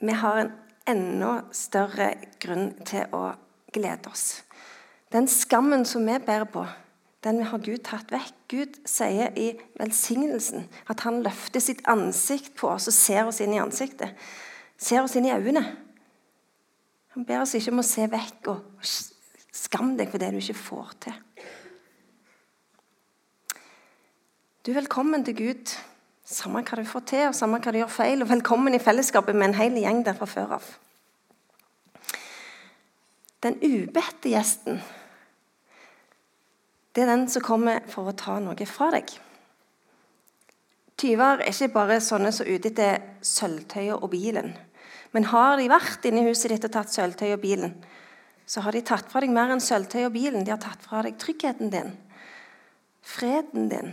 vi 0.00 0.14
har 0.16 0.40
en 0.40 0.52
enda 0.90 1.32
større 1.54 2.14
grunn 2.42 2.72
til 2.86 3.10
å 3.14 3.32
glede 3.74 4.10
oss. 4.10 4.40
Den 5.12 5.28
skammen 5.30 5.84
som 5.86 6.06
vi 6.06 6.16
bærer 6.22 6.48
på, 6.50 6.64
den 7.24 7.42
har 7.44 7.60
Gud 7.60 7.82
tatt 7.84 8.10
vekk. 8.14 8.36
Gud 8.50 8.78
sier 8.88 9.34
i 9.38 9.52
velsignelsen 9.78 10.64
at 10.90 11.04
han 11.04 11.20
løfter 11.22 11.62
sitt 11.62 11.82
ansikt 11.90 12.54
på 12.58 12.70
oss 12.72 12.88
og 12.88 12.96
ser 12.96 13.28
oss 13.28 13.42
inn 13.44 13.54
i 13.54 13.60
ansiktet. 13.62 14.16
Ser 14.80 15.04
oss 15.04 15.14
inn 15.18 15.28
i 15.28 15.34
øynene. 15.34 15.62
Han 17.14 17.26
ber 17.28 17.42
oss 17.42 17.54
ikke 17.58 17.74
om 17.74 17.82
å 17.82 17.86
se 17.86 18.06
vekk 18.10 18.50
og 18.54 18.86
skam 19.52 19.96
deg 19.98 20.10
for 20.12 20.22
det 20.22 20.32
du 20.34 20.40
ikke 20.40 20.58
får 20.58 20.92
til. 21.06 21.16
Du 24.60 24.72
er 24.72 24.82
velkommen 24.82 25.24
til 25.24 25.38
Gud 25.38 25.78
samme 26.30 26.62
hva 26.62 26.78
du 26.78 26.86
får 26.86 27.06
til, 27.10 27.26
og 27.28 27.36
samme 27.36 27.58
hva 27.58 27.72
du 27.72 27.80
gjør 27.80 27.92
feil. 27.92 28.22
Og 28.22 28.30
velkommen 28.30 28.76
i 28.76 28.82
fellesskapet 28.82 29.36
med 29.36 29.50
en 29.50 29.58
hel 29.58 29.78
gjeng 29.82 30.04
der 30.06 30.16
fra 30.18 30.28
før 30.30 30.56
av. 30.60 30.70
Den 33.40 33.56
ubedte 33.64 34.28
gjesten, 34.28 34.82
det 36.92 37.04
er 37.06 37.08
den 37.08 37.28
som 37.30 37.44
kommer 37.46 37.80
for 37.88 38.10
å 38.10 38.16
ta 38.18 38.36
noe 38.42 38.66
fra 38.68 38.90
deg. 38.92 39.12
Tyver 41.00 41.40
er 41.40 41.48
ikke 41.48 41.70
bare 41.72 42.00
sånne 42.04 42.32
som 42.34 42.44
er 42.44 42.58
ute 42.58 42.68
etter 42.68 42.98
sølvtøyet 43.24 43.96
og 43.96 44.10
bilen. 44.12 44.50
Men 45.14 45.30
har 45.30 45.56
de 45.56 45.70
vært 45.70 46.04
inne 46.06 46.20
i 46.20 46.28
huset 46.28 46.52
ditt 46.52 46.66
og 46.68 46.74
tatt 46.74 46.92
sølvtøyet 46.92 47.38
og 47.38 47.42
bilen, 47.42 47.72
så 48.50 48.64
har 48.64 48.74
de 48.74 48.82
tatt 48.82 49.06
fra 49.12 49.22
deg 49.22 49.30
mer 49.30 49.52
enn 49.54 49.62
sølvtøy 49.62 50.08
og 50.08 50.14
bilen. 50.16 50.42
De 50.42 50.50
har 50.50 50.58
tatt 50.58 50.82
fra 50.82 51.04
deg 51.06 51.18
tryggheten 51.22 51.70
din, 51.70 51.92
freden 53.06 53.68
din, 53.70 53.92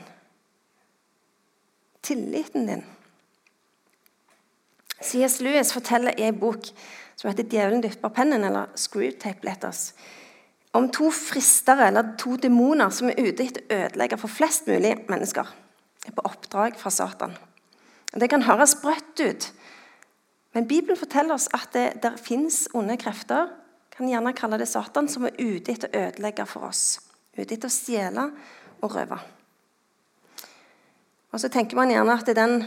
tilliten 2.01 2.65
din. 2.65 2.85
C.S. 4.97 5.37
Lewis 5.45 5.69
forteller 5.75 6.17
i 6.17 6.25
en 6.25 6.39
bok 6.39 6.71
som 7.17 7.29
heter 7.29 7.45
'Djevelen 7.45 7.83
dypper 7.85 8.09
pennen', 8.09 8.43
eller 8.43 8.73
'Screwtape 8.73 9.45
Letters', 9.45 9.93
om 10.73 10.89
to 10.89 11.11
fristere, 11.11 11.87
eller 11.87 12.15
to 12.17 12.35
demoner, 12.35 12.89
som 12.89 13.09
er 13.09 13.21
ute 13.21 13.43
etter 13.43 13.61
å 13.61 13.85
ødelegge 13.85 14.17
for 14.17 14.27
flest 14.27 14.67
mulig 14.67 14.95
mennesker. 15.09 15.45
På 16.15 16.25
oppdrag 16.25 16.77
fra 16.79 16.89
Satan. 16.89 17.37
Det 18.13 18.29
kan 18.29 18.41
høres 18.41 18.73
sprøtt 18.73 19.19
ut, 19.19 19.53
men 20.53 20.67
Bibelen 20.67 20.97
forteller 20.97 21.33
oss 21.33 21.49
at 21.53 21.73
det 21.73 22.01
der 22.01 22.17
fins 22.17 22.67
onde 22.73 22.97
krefter, 22.97 23.49
kan 23.97 24.09
gjerne 24.09 24.33
kalle 24.37 24.59
det 24.61 24.67
Satan, 24.69 25.07
som 25.09 25.25
er 25.25 25.39
ute 25.39 25.73
etter 25.73 25.89
å 25.89 26.03
ødelegge 26.05 26.45
for 26.45 26.67
oss. 26.69 26.99
Ute 27.33 27.55
etter 27.55 27.65
å 27.65 27.73
stjele 27.73 28.27
og 28.85 28.93
røve. 28.93 29.17
Og 31.33 31.41
så 31.41 31.49
tenker 31.53 31.79
man 31.79 31.89
gjerne 31.89 32.13
at 32.13 32.29
den 32.37 32.59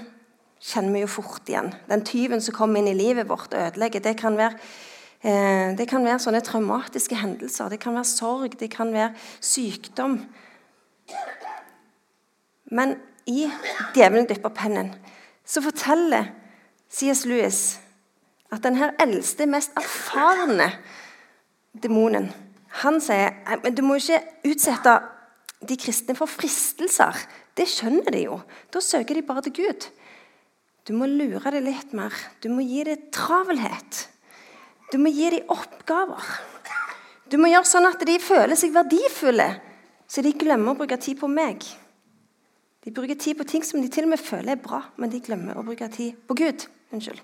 kjenner 0.61 0.97
vi 0.97 1.05
jo 1.05 1.11
fort 1.11 1.49
igjen. 1.49 1.71
Den 1.89 2.03
tyven 2.07 2.43
som 2.43 2.57
kommer 2.57 2.83
inn 2.83 2.91
i 2.91 2.99
livet 2.99 3.29
vårt 3.31 3.55
og 3.55 3.63
ødelegger, 3.69 4.03
det 4.03 4.17
kan 4.19 4.37
være 4.39 4.59
eh, 5.23 5.77
det 5.79 5.87
kan 5.89 6.05
være 6.05 6.19
sånne 6.23 6.43
traumatiske 6.45 7.21
hendelser, 7.23 7.71
det 7.71 7.81
kan 7.81 7.95
være 7.95 8.11
sorg, 8.11 8.59
det 8.59 8.73
kan 8.75 8.91
være 8.93 9.15
sykdom. 9.39 10.19
Men 12.75 12.97
i 13.27 13.47
'Djevelen 13.95 14.27
dypper 14.27 14.51
pennen' 14.51 14.95
så 15.47 15.63
forteller 15.63 16.31
C.S. 16.91 17.25
Lewis 17.25 17.81
at 18.51 18.63
den 18.63 18.77
her 18.77 18.91
eldste, 18.99 19.47
mest 19.47 19.71
erfarne 19.79 20.73
demonen 21.73 22.31
han 22.81 23.01
sier 23.03 23.35
men 23.65 23.75
du 23.75 23.83
må 23.83 23.99
ikke 23.99 24.21
utsette 24.47 24.95
de 25.67 25.77
kristne 25.77 26.15
for 26.17 26.31
fristelser. 26.31 27.17
Det 27.59 27.67
skjønner 27.69 28.15
de 28.15 28.23
jo. 28.25 28.39
Da 28.73 28.81
søker 28.81 29.19
de 29.19 29.27
bare 29.27 29.43
til 29.45 29.59
Gud. 29.59 29.89
Du 30.89 30.95
må 30.97 31.09
lure 31.11 31.53
dem 31.53 31.67
litt 31.67 31.93
mer. 31.97 32.15
Du 32.41 32.49
må 32.49 32.65
gi 32.65 32.85
dem 32.87 33.03
travelhet. 33.13 34.07
Du 34.91 34.97
må 35.03 35.13
gi 35.13 35.29
dem 35.35 35.51
oppgaver. 35.53 36.31
Du 37.31 37.37
må 37.39 37.51
gjøre 37.51 37.69
sånn 37.69 37.87
at 37.91 38.01
de 38.07 38.17
føler 38.23 38.59
seg 38.59 38.73
verdifulle, 38.75 39.47
så 40.11 40.23
de 40.25 40.33
glemmer 40.35 40.73
å 40.73 40.79
bruke 40.81 40.97
tid 40.99 41.21
på 41.21 41.29
meg. 41.31 41.63
De 42.83 42.91
bruker 42.95 43.19
tid 43.21 43.37
på 43.39 43.47
ting 43.47 43.63
som 43.67 43.83
de 43.83 43.91
til 43.93 44.09
og 44.09 44.15
med 44.15 44.23
føler 44.23 44.57
er 44.57 44.63
bra, 44.63 44.81
men 44.99 45.13
de 45.13 45.21
glemmer 45.23 45.59
å 45.61 45.63
bruke 45.67 45.87
tid 45.95 46.17
på 46.27 46.35
Gud. 46.41 46.65
Unnskyld. 46.91 47.21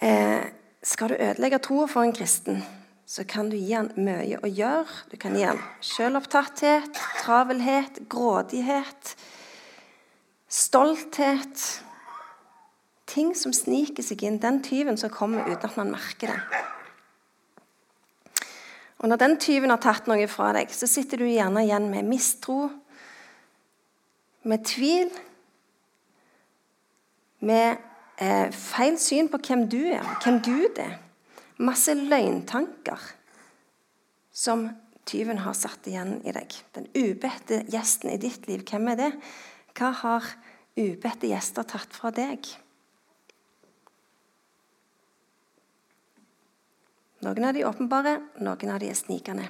Eh, 0.00 0.46
skal 0.82 1.10
du 1.10 1.16
ødelegge 1.18 1.58
troa 1.64 1.86
for 1.90 2.06
en 2.06 2.14
kristen, 2.14 2.62
så 3.08 3.24
kan 3.24 3.48
du 3.50 3.56
gi 3.56 3.72
han 3.72 3.90
mye 3.96 4.38
å 4.44 4.48
gjøre. 4.50 5.02
Du 5.10 5.16
kan 5.20 5.34
gi 5.36 5.46
han 5.48 5.60
selvopptatthet, 5.80 7.00
travelhet, 7.22 8.02
grådighet 8.08 9.16
Stolthet. 10.48 11.82
Ting 13.08 13.34
som 13.36 13.52
sniker 13.52 14.04
seg 14.04 14.24
inn. 14.24 14.40
Den 14.40 14.62
tyven 14.64 14.96
som 15.00 15.12
kommer 15.12 15.44
uten 15.48 15.68
at 15.68 15.76
man 15.76 15.92
merker 15.92 16.32
det. 16.32 16.62
Og 18.98 19.08
Når 19.08 19.20
den 19.20 19.36
tyven 19.38 19.70
har 19.70 19.78
tatt 19.78 20.08
noe 20.10 20.26
fra 20.26 20.50
deg, 20.56 20.72
så 20.74 20.88
sitter 20.90 21.20
du 21.20 21.28
gjerne 21.28 21.62
igjen 21.62 21.86
med 21.92 22.08
mistro, 22.08 22.64
med 24.48 24.64
tvil, 24.66 25.12
med 27.38 27.78
eh, 28.20 28.50
feil 28.54 28.98
syn 29.00 29.30
på 29.32 29.40
hvem 29.42 29.66
du 29.70 29.80
er, 29.90 30.04
hvem 30.22 30.40
Gud 30.44 30.80
er. 30.82 30.98
Masse 31.58 31.94
løgntanker 31.96 33.02
som 34.34 34.68
tyven 35.08 35.40
har 35.42 35.56
satt 35.56 35.88
igjen 35.90 36.18
i 36.26 36.34
deg. 36.34 36.52
Den 36.76 36.86
ubedte 36.94 37.64
gjesten 37.72 38.12
i 38.12 38.20
ditt 38.20 38.46
liv, 38.50 38.62
hvem 38.68 38.92
er 38.92 39.00
det? 39.00 39.12
Hva 39.78 39.92
har 40.02 40.32
ubedte 40.78 41.30
gjester 41.30 41.66
tatt 41.66 41.94
fra 41.96 42.12
deg? 42.14 42.46
Noen 47.26 47.48
av 47.48 47.56
de 47.56 47.64
åpenbare, 47.66 48.18
noen 48.38 48.70
av 48.70 48.78
de 48.78 48.92
er 48.92 48.98
snikende. 48.98 49.48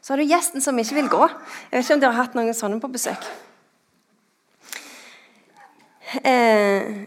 Så 0.00 0.12
har 0.12 0.20
du 0.20 0.26
gjesten 0.26 0.62
som 0.64 0.78
ikke 0.78 0.96
vil 0.98 1.12
gå. 1.12 1.20
Jeg 1.28 1.78
vet 1.78 1.86
ikke 1.86 1.94
om 1.94 2.02
dere 2.02 2.16
har 2.16 2.26
hatt 2.26 2.34
noen 2.36 2.56
sånne 2.56 2.80
på 2.82 2.90
besøk. 2.92 3.28
Eh, 6.26 7.06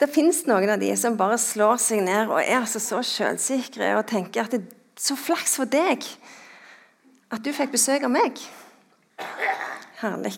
det 0.00 0.08
fins 0.08 0.44
noen 0.48 0.72
av 0.72 0.80
de 0.80 0.90
som 0.96 1.16
bare 1.18 1.36
slår 1.40 1.80
seg 1.82 2.04
ned 2.06 2.30
og 2.30 2.40
er 2.40 2.62
altså 2.62 2.80
så 2.80 3.02
selvsikre 3.04 3.92
og 3.98 4.06
tenker 4.08 4.46
at 4.46 4.54
det 4.54 4.62
er 4.64 4.76
så 5.00 5.16
flaks 5.16 5.58
for 5.60 5.68
deg 5.68 6.04
at 7.30 7.44
du 7.44 7.52
fikk 7.54 7.74
besøk 7.74 8.04
av 8.04 8.12
meg. 8.12 8.40
Herlig. 10.00 10.34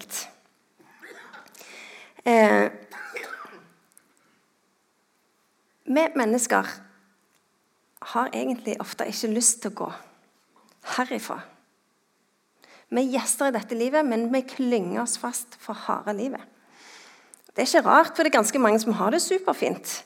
Eh, 2.27 2.69
vi 5.87 6.05
mennesker 6.19 6.69
har 8.13 8.35
egentlig 8.35 8.77
ofte 8.83 9.07
ikke 9.09 9.31
lyst 9.33 9.63
til 9.63 9.73
å 9.73 9.79
gå 9.83 9.91
herifra. 10.97 11.39
Vi 12.93 13.01
er 13.01 13.15
gjester 13.15 13.49
i 13.49 13.55
dette 13.55 13.79
livet, 13.79 14.05
men 14.05 14.27
vi 14.35 14.43
klynger 14.45 15.05
oss 15.05 15.17
fast 15.23 15.57
for 15.63 15.79
harde 15.87 16.15
livet. 16.19 16.43
Det 17.53 17.63
er 17.63 17.69
ikke 17.69 17.85
rart, 17.85 18.15
for 18.17 18.25
det 18.25 18.33
er 18.33 18.39
ganske 18.39 18.61
mange 18.63 18.81
som 18.81 18.95
har 18.97 19.13
det 19.13 19.21
superfint. 19.21 19.99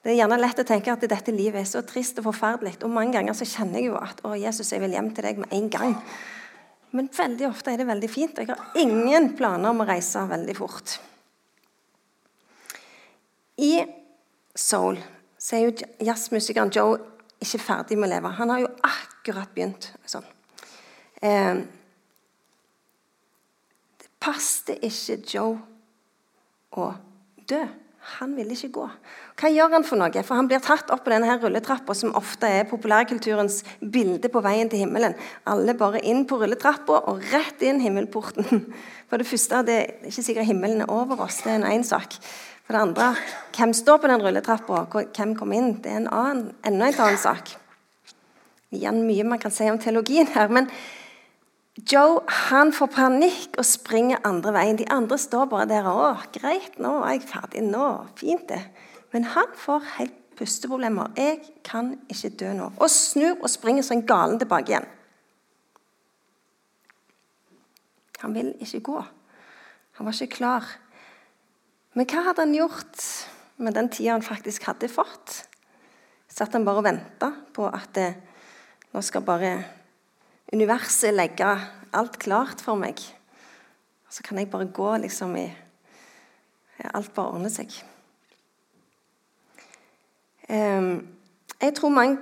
Det 0.00 0.14
er 0.14 0.22
gjerne 0.22 0.40
lett 0.40 0.58
å 0.62 0.66
tenke 0.66 0.92
at 0.92 1.04
dette 1.04 1.32
livet 1.34 1.60
er 1.60 1.68
så 1.68 1.82
trist 1.86 2.18
og 2.18 2.30
forferdelig. 2.30 2.78
Og 2.82 2.92
mange 2.92 3.14
ganger 3.18 3.36
så 3.36 3.46
kjenner 3.46 3.78
jeg 3.78 3.90
jo 3.90 3.98
at 4.00 4.22
å, 4.24 4.32
Jesus, 4.38 4.72
jeg 4.72 4.82
vil 4.82 4.96
hjem 4.96 5.12
til 5.14 5.28
deg 5.28 5.42
med 5.42 5.52
en 5.54 5.68
gang. 5.70 5.94
Men 6.96 7.10
veldig 7.14 7.46
ofte 7.50 7.70
er 7.70 7.82
det 7.82 7.86
veldig 7.86 8.10
fint. 8.10 8.40
Jeg 8.40 8.50
har 8.50 8.80
ingen 8.80 9.30
planer 9.38 9.70
om 9.70 9.84
å 9.84 9.86
reise 9.86 10.24
veldig 10.26 10.56
fort. 10.58 10.96
I 13.60 13.84
Soul 14.56 14.98
så 15.40 15.56
er 15.56 15.66
jo 15.66 15.88
jazzmusikeren 16.08 16.72
Joe 16.74 16.96
ikke 17.40 17.60
ferdig 17.62 18.00
med 18.00 18.08
å 18.08 18.14
leve. 18.14 18.34
Han 18.40 18.52
har 18.52 18.64
jo 18.64 18.72
akkurat 18.84 19.52
begynt. 19.54 19.92
Sånn. 20.08 20.26
Eh, 21.22 21.60
det 24.00 24.10
passet 24.20 24.80
ikke 24.80 25.20
Joe 25.28 25.58
å 26.76 26.92
dø. 27.50 27.62
Han 28.18 28.32
ville 28.34 28.54
ikke 28.56 28.72
gå. 28.72 28.84
Hva 29.40 29.48
gjør 29.52 29.74
han 29.74 29.84
for 29.84 30.00
noe? 30.00 30.22
For 30.24 30.38
Han 30.38 30.48
blir 30.48 30.62
tatt 30.64 30.88
opp 30.92 31.02
på 31.04 31.12
denne 31.12 31.28
her 31.28 31.40
rulletrappa, 31.42 31.94
som 31.94 32.14
ofte 32.16 32.48
er 32.48 32.68
populærkulturens 32.68 33.60
bilde 33.80 34.30
på 34.32 34.40
veien 34.44 34.70
til 34.72 34.82
himmelen. 34.82 35.14
Alle 35.44 35.76
bare 35.78 36.00
inn 36.00 36.24
på 36.28 36.38
rulletrappa 36.40 37.02
og 37.10 37.20
rett 37.32 37.60
inn 37.66 37.82
himmelporten. 37.84 38.64
For 39.10 39.20
det 39.20 39.28
første, 39.28 39.62
det 39.68 39.76
er 39.76 40.08
ikke 40.08 40.26
sikkert 40.26 40.48
himmelen 40.48 40.84
er 40.86 40.94
over 40.94 41.26
oss. 41.26 41.42
Det 41.44 41.52
er 41.52 41.60
en 41.60 41.68
én 41.68 41.84
sak. 41.86 42.16
For 42.64 42.76
det 42.76 42.84
andre, 42.88 43.10
hvem 43.56 43.74
står 43.76 44.00
på 44.00 44.10
den 44.10 44.24
rulletrappa? 44.24 44.86
Hvem 45.16 45.36
kommer 45.36 45.60
inn? 45.60 45.74
Det 45.84 45.92
er 45.92 46.00
en 46.00 46.12
annen, 46.14 46.46
enda 46.64 46.88
en 46.88 47.02
annen 47.04 47.20
sak. 47.20 47.52
Igjen 48.70 49.02
mye 49.04 49.26
man 49.26 49.42
kan 49.42 49.52
si 49.52 49.66
om 49.68 49.80
teologien 49.82 50.30
her. 50.30 50.48
men 50.48 50.70
Joe 51.86 52.20
han 52.50 52.72
får 52.74 52.90
panikk 52.92 53.58
og 53.58 53.64
springer 53.64 54.20
andre 54.26 54.52
veien. 54.52 54.78
De 54.78 54.88
andre 54.90 55.18
står 55.18 55.46
bare 55.50 55.68
der. 55.70 55.86
'Å, 55.86 56.16
greit, 56.34 56.78
nå 56.78 57.00
er 57.04 57.18
jeg 57.18 57.28
ferdig. 57.30 57.62
Nå, 57.62 58.06
fint 58.16 58.48
det.' 58.48 58.66
Men 59.12 59.24
han 59.24 59.46
får 59.56 59.82
helt 59.98 60.16
pusteproblemer. 60.36 61.12
'Jeg 61.16 61.40
kan 61.64 61.98
ikke 62.08 62.36
dø 62.36 62.52
nå.' 62.52 62.72
Og 62.80 62.90
snur 62.90 63.36
og 63.42 63.50
springer 63.50 63.82
som 63.82 63.96
en 63.96 64.06
galen 64.06 64.38
tilbake 64.38 64.68
igjen. 64.68 64.88
Han 68.20 68.34
vil 68.34 68.54
ikke 68.60 68.80
gå. 68.80 69.04
Han 69.92 70.06
var 70.06 70.12
ikke 70.12 70.36
klar. 70.36 70.64
Men 71.94 72.06
hva 72.06 72.22
hadde 72.22 72.44
han 72.44 72.54
gjort 72.54 73.04
med 73.56 73.74
den 73.74 73.88
tida 73.88 74.12
han 74.12 74.22
faktisk 74.22 74.62
hadde 74.68 74.88
fått? 74.88 75.46
Satt 76.28 76.52
han 76.52 76.64
bare 76.64 76.82
og 76.82 76.84
venta 76.84 77.32
på 77.54 77.66
at 77.66 77.94
det, 77.94 78.14
nå 78.92 79.02
skal 79.02 79.24
bare 79.26 79.79
universet 80.52 81.14
legge 81.14 81.48
alt 81.92 82.18
klart 82.22 82.62
for 82.62 82.78
meg. 82.78 83.00
Så 84.10 84.24
kan 84.26 84.38
jeg 84.38 84.50
bare 84.50 84.66
gå 84.66 84.96
liksom 85.06 85.36
i 85.36 85.50
Alt 86.80 87.10
bare 87.12 87.34
ordner 87.34 87.50
seg. 87.52 87.74
Ehm, 90.48 91.08
jeg 91.60 91.74
tror 91.76 91.92
mange 91.92 92.16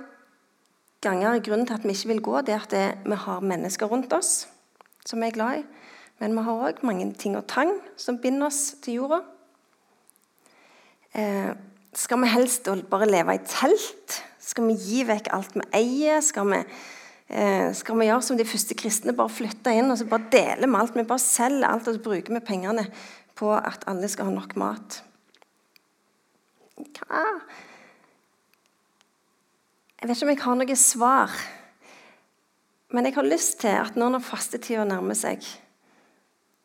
ganger 0.99 1.39
grunnen 1.39 1.63
til 1.67 1.77
at 1.77 1.85
vi 1.87 1.95
ikke 1.95 2.09
vil 2.11 2.21
gå, 2.21 2.41
det 2.41 2.57
er 2.57 2.65
at 2.65 3.05
vi 3.05 3.15
har 3.15 3.39
mennesker 3.39 3.87
rundt 3.87 4.11
oss 4.13 4.49
som 5.07 5.21
vi 5.21 5.29
er 5.29 5.37
glad 5.37 5.61
i. 5.61 5.63
Men 6.19 6.35
vi 6.35 6.43
har 6.43 6.65
òg 6.67 6.83
mange 6.83 7.07
ting 7.15 7.37
og 7.39 7.47
tang 7.47 7.71
som 7.95 8.19
binder 8.19 8.49
oss 8.49 8.75
til 8.83 8.99
jorda. 8.99 9.21
Ehm, 11.15 11.55
skal 11.95 12.21
vi 12.21 12.27
helst 12.27 12.67
bare 12.89 13.07
leve 13.09 13.35
i 13.35 13.45
telt? 13.47 14.19
Skal 14.39 14.67
vi 14.67 14.75
gi 14.75 15.03
vekk 15.07 15.31
alt 15.33 15.55
vi 15.55 15.65
eier? 15.73 16.19
Skal 16.21 16.51
vi 16.51 16.63
Eh, 17.29 17.69
skal 17.77 17.99
vi 17.99 18.07
gjøre 18.07 18.25
som 18.25 18.37
de 18.39 18.47
første 18.47 18.73
kristne, 18.73 19.13
bare 19.13 19.29
flytte 19.29 19.73
inn 19.77 19.91
og 19.93 19.99
så 19.99 20.07
bare 20.09 20.31
dele 20.33 20.65
med 20.65 20.81
alt? 20.81 20.95
Vi 20.97 21.05
bare 21.05 21.21
selger 21.21 21.67
alt 21.67 21.87
og 21.87 21.99
så 21.99 22.01
bruker 22.01 22.33
vi 22.33 22.41
pengene 22.41 22.87
på 23.37 23.51
at 23.53 23.85
alle 23.89 24.09
skal 24.09 24.31
ha 24.31 24.33
nok 24.33 24.55
mat. 24.57 25.03
hva 26.79 27.23
Jeg 29.99 30.07
vet 30.07 30.15
ikke 30.15 30.25
om 30.25 30.33
jeg 30.33 30.43
har 30.43 30.57
noe 30.57 30.75
svar. 30.79 31.39
Men 32.89 33.05
jeg 33.05 33.13
har 33.19 33.27
lyst 33.27 33.59
til 33.61 33.75
at 33.77 33.97
nå 33.99 34.07
når 34.09 34.25
fastetida 34.25 34.85
nærmer 34.87 35.13
seg, 35.13 35.43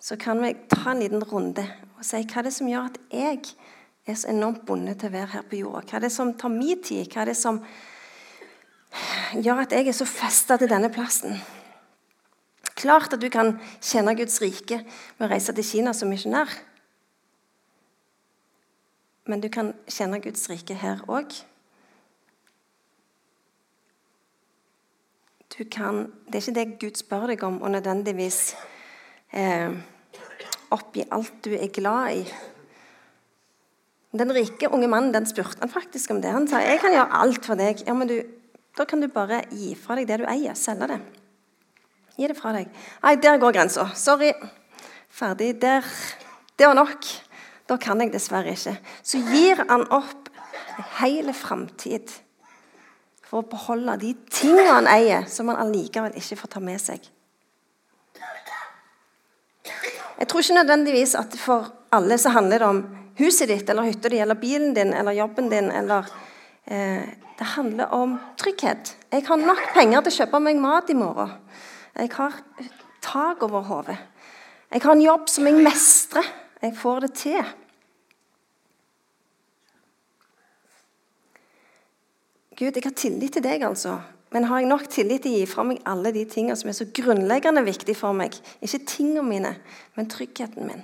så 0.00 0.16
kan 0.16 0.40
vi 0.40 0.54
ta 0.70 0.94
en 0.94 1.02
liten 1.02 1.24
runde 1.28 1.64
og 1.98 2.04
si 2.06 2.22
hva 2.22 2.40
er 2.40 2.46
det 2.46 2.54
som 2.56 2.70
gjør 2.70 2.88
at 2.88 2.96
jeg 3.12 3.42
er 4.06 4.16
så 4.16 4.30
enormt 4.32 4.64
bundet 4.64 5.02
til 5.02 5.10
å 5.10 5.16
være 5.18 5.32
her 5.34 5.44
på 5.50 5.60
jorda? 5.60 5.84
Hva 5.84 5.98
er 5.98 6.06
det 6.06 6.12
som 6.14 6.32
tar 6.40 6.52
min 6.52 6.80
tid? 6.80 7.04
Hva 7.12 7.24
er 7.24 7.32
det 7.32 7.36
som 7.36 7.60
gjør 9.42 9.64
at 9.64 9.74
jeg 9.74 9.88
er 9.88 9.96
så 9.96 10.06
festa 10.08 10.58
til 10.60 10.70
denne 10.70 10.90
plassen? 10.92 11.38
Klart 12.74 13.14
at 13.14 13.22
du 13.22 13.28
kan 13.30 13.54
kjenne 13.80 14.16
Guds 14.18 14.40
rike 14.42 14.80
med 14.84 15.26
å 15.26 15.30
reise 15.30 15.54
til 15.54 15.66
Kina 15.66 15.94
som 15.94 16.10
misjonær. 16.10 16.50
Men 19.30 19.40
du 19.40 19.48
kan 19.48 19.72
kjenne 19.88 20.20
Guds 20.20 20.48
rike 20.50 20.76
her 20.76 21.00
òg. 21.08 21.32
Det 25.54 25.68
er 25.70 26.40
ikke 26.40 26.54
det 26.56 26.64
Gud 26.82 26.98
spør 26.98 27.28
deg 27.30 27.42
om, 27.46 27.60
og 27.62 27.70
nødvendigvis 27.70 28.56
eh, 29.30 29.70
oppgi 30.74 31.04
alt 31.14 31.36
du 31.46 31.52
er 31.54 31.70
glad 31.70 32.18
i. 32.18 32.24
Den 34.18 34.34
rike 34.34 34.70
unge 34.70 34.88
mannen 34.90 35.14
den 35.14 35.26
spurte 35.30 35.62
han 35.62 35.70
faktisk 35.70 36.10
om 36.10 36.20
det. 36.22 36.34
Han 36.34 36.48
sa 36.50 36.62
jeg 36.62 36.82
kan 36.82 36.94
gjøre 36.94 37.20
alt 37.22 37.46
for 37.46 37.58
deg. 37.58 37.84
Ja, 37.86 37.94
men 37.94 38.10
du, 38.10 38.18
Da 38.74 38.84
kan 38.84 39.00
du 39.00 39.08
bare 39.08 39.44
gi 39.54 39.74
fra 39.78 39.94
deg 39.98 40.08
det 40.08 40.18
du 40.22 40.26
eier. 40.26 40.56
Selge 40.58 40.88
det. 40.90 40.98
Gi 42.18 42.30
det 42.30 42.36
fra 42.38 42.52
deg. 42.56 42.70
Nei, 43.04 43.14
der 43.22 43.38
går 43.42 43.54
grensa. 43.54 43.86
Sorry. 43.94 44.32
Ferdig. 45.14 45.54
Der. 45.62 45.86
Det 46.58 46.66
var 46.66 46.74
nok. 46.78 47.06
Da 47.70 47.78
kan 47.80 48.02
jeg 48.02 48.12
dessverre 48.12 48.52
ikke. 48.54 48.76
Så 49.02 49.22
gir 49.30 49.62
han 49.68 49.86
opp 49.94 50.30
hele 50.98 51.32
framtid 51.36 52.10
for 53.24 53.40
å 53.40 53.48
beholde 53.48 53.96
de 54.02 54.12
tingene 54.30 54.68
han 54.68 54.90
eier, 54.90 55.24
som 55.30 55.48
han 55.50 55.62
allikevel 55.62 56.14
ikke 56.18 56.38
får 56.42 56.52
ta 56.56 56.62
med 56.62 56.82
seg. 56.82 57.06
Jeg 60.14 60.28
tror 60.30 60.44
ikke 60.44 60.58
nødvendigvis 60.60 61.16
at 61.18 61.34
for 61.40 61.72
alle 61.94 62.18
så 62.20 62.30
handler 62.34 62.62
det 62.62 62.68
om 62.68 62.82
huset 63.18 63.50
ditt 63.50 63.70
eller 63.70 63.88
hytta 63.88 64.10
di 64.10 64.20
eller 64.22 64.38
bilen 64.38 64.74
din 64.74 64.92
eller 64.94 65.16
jobben 65.16 65.48
din. 65.50 65.70
eller 65.70 66.06
eh, 66.66 67.02
Det 67.38 67.46
handler 67.56 67.90
om 67.94 68.18
trygghet. 68.38 68.96
Jeg 69.12 69.26
har 69.26 69.40
nok 69.40 69.62
penger 69.74 70.04
til 70.04 70.12
å 70.12 70.18
kjøpe 70.20 70.40
meg 70.42 70.60
mat 70.62 70.90
i 70.90 70.98
morgen. 70.98 71.34
Jeg 71.94 72.10
har 72.14 72.38
tak 73.02 73.42
over 73.42 73.66
hodet. 73.66 73.98
Jeg 74.70 74.82
har 74.82 74.94
en 74.94 75.02
jobb 75.02 75.28
som 75.30 75.46
jeg 75.46 75.62
mestrer. 75.62 76.30
Jeg 76.62 76.76
får 76.78 77.04
det 77.04 77.12
til. 77.18 77.52
Gud, 82.54 82.70
jeg 82.70 82.84
har 82.84 82.94
tillit 82.94 83.34
til 83.34 83.42
deg, 83.42 83.66
altså. 83.66 83.98
Men 84.34 84.46
har 84.50 84.62
jeg 84.62 84.70
nok 84.70 84.86
tillit 84.90 85.22
til 85.22 85.34
å 85.34 85.40
gi 85.40 85.46
fra 85.50 85.64
meg 85.66 85.82
alle 85.90 86.10
de 86.14 86.24
tingene 86.30 86.56
som 86.58 86.70
er 86.70 86.76
så 86.78 86.86
grunnleggende 86.94 87.62
viktige 87.66 87.98
for 87.98 88.14
meg? 88.14 88.34
Ikke 88.62 88.80
tingene 88.86 89.26
mine, 89.26 89.52
men 89.98 90.10
tryggheten 90.10 90.66
min. 90.66 90.82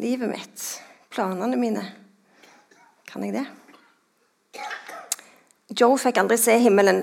Livet 0.00 0.28
mitt, 0.32 0.68
planene 1.12 1.58
mine. 1.60 1.84
Kan 3.08 3.24
jeg 3.24 3.36
det? 3.36 3.46
Joe 5.78 5.98
fikk 6.00 6.20
aldri 6.20 6.38
se 6.40 6.56
himmelen. 6.60 7.02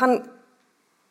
Han 0.00 0.20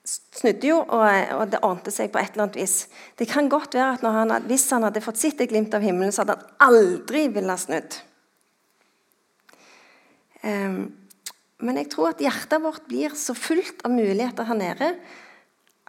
snudde 0.06 0.70
jo, 0.72 0.80
og, 0.82 1.04
og, 1.38 1.44
det 1.52 1.62
ordnet 1.66 1.94
seg 1.94 2.12
på 2.14 2.22
et 2.22 2.34
eller 2.34 2.48
annet 2.48 2.62
vis. 2.62 2.78
Det 3.20 3.28
kan 3.30 3.50
godt 3.52 3.78
være 3.78 3.98
at 3.98 4.06
han, 4.06 4.34
hvis 4.50 4.70
han 4.74 4.88
hadde 4.88 5.04
fått 5.04 5.22
sitt 5.22 5.42
et 5.42 5.52
glimt 5.52 5.76
av 5.78 5.86
himmelen, 5.86 6.14
så 6.14 6.24
hadde 6.24 6.40
han 6.40 6.72
aldri 6.72 7.28
ville 7.34 7.58
snudd. 7.62 8.00
Um, 10.42 10.80
men 11.62 11.78
jeg 11.78 11.92
tror 11.94 12.16
at 12.16 12.24
hjertet 12.24 12.64
vårt 12.64 12.88
blir 12.90 13.14
så 13.18 13.36
fullt 13.38 13.84
av 13.86 13.94
muligheter 13.94 14.48
her 14.50 14.58
nede 14.58 14.96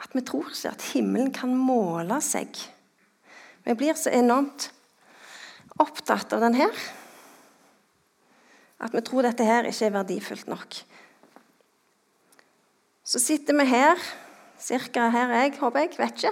at 0.03 0.13
vi 0.17 0.23
tror 0.27 0.51
ikke 0.51 0.73
at 0.75 0.85
himmelen 0.93 1.31
kan 1.33 1.53
måle 1.57 2.19
seg. 2.25 2.51
Vi 3.65 3.77
blir 3.79 3.97
så 3.97 4.13
enormt 4.13 4.69
opptatt 5.81 6.35
av 6.37 6.43
den 6.45 6.59
her 6.59 6.83
at 8.83 8.93
vi 8.93 9.03
tror 9.07 9.25
dette 9.25 9.47
her 9.47 9.69
ikke 9.69 9.87
er 9.87 9.95
verdifullt 9.95 10.49
nok. 10.51 10.81
Så 13.13 13.21
sitter 13.21 13.53
vi 13.59 13.67
her, 13.69 13.99
ca. 14.57 15.09
her 15.13 15.33
jeg, 15.37 15.53
håper 15.61 15.83
jeg. 15.85 15.91
Vet 15.99 16.23
ikke. 16.23 16.31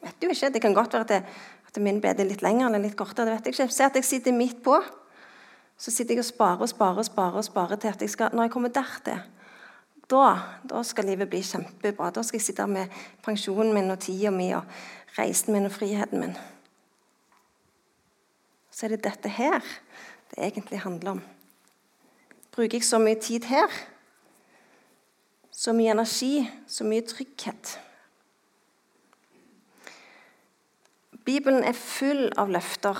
Vet 0.00 0.24
jo 0.24 0.30
ikke. 0.32 0.48
Det 0.54 0.62
kan 0.64 0.74
godt 0.74 0.94
være 0.96 1.04
at, 1.04 1.10
det, 1.10 1.24
at 1.68 1.80
min 1.84 2.00
bed 2.00 2.22
er 2.22 2.28
litt 2.30 2.40
lengre 2.40 2.70
eller 2.70 2.80
litt 2.80 2.96
kortere. 2.96 3.26
det 3.28 3.34
vet 3.34 3.50
jeg 3.50 3.56
ikke. 3.58 3.74
Se 3.74 3.84
at 3.84 3.98
jeg 4.00 4.08
sitter 4.08 4.32
midt 4.32 4.62
på. 4.64 4.78
Så 5.76 5.92
sitter 5.92 6.16
jeg 6.16 6.24
og 6.24 6.30
sparer 6.30 6.64
og 6.64 6.70
sparer 6.72 7.04
sparer, 7.04 7.44
sparer 7.44 7.76
til 7.76 7.92
at 7.92 8.00
jeg 8.00 8.14
skal, 8.14 8.32
når 8.32 8.48
jeg 8.48 8.54
kommer 8.54 8.72
dertil, 8.72 9.20
da, 10.08 10.24
da 10.68 10.82
skal 10.86 11.10
livet 11.10 11.28
bli 11.28 11.42
kjempebra. 11.44 12.08
Da 12.16 12.24
skal 12.24 12.40
jeg 12.40 12.48
sitte 12.48 12.66
med 12.70 12.88
pensjonen 13.24 13.74
min 13.76 13.92
og 13.92 14.00
tida 14.00 14.32
mi 14.32 14.52
og 14.56 14.64
reisen 15.18 15.52
min 15.52 15.68
og 15.68 15.76
friheten 15.76 16.20
min. 16.20 16.36
Så 18.72 18.86
er 18.86 18.96
det 18.96 19.04
dette 19.04 19.28
her 19.28 19.60
det 20.32 20.40
egentlig 20.40 20.80
handler 20.80 21.18
om. 21.18 21.24
Bruker 22.56 22.78
jeg 22.78 22.88
så 22.88 23.00
mye 23.00 23.20
tid 23.20 23.44
her, 23.52 23.68
så 25.62 25.74
mye 25.76 25.92
energi, 25.94 26.42
så 26.66 26.86
mye 26.88 27.04
trygghet 27.06 27.76
Bibelen 31.22 31.62
er 31.62 31.76
full 31.78 32.26
av 32.40 32.50
løfter 32.50 32.98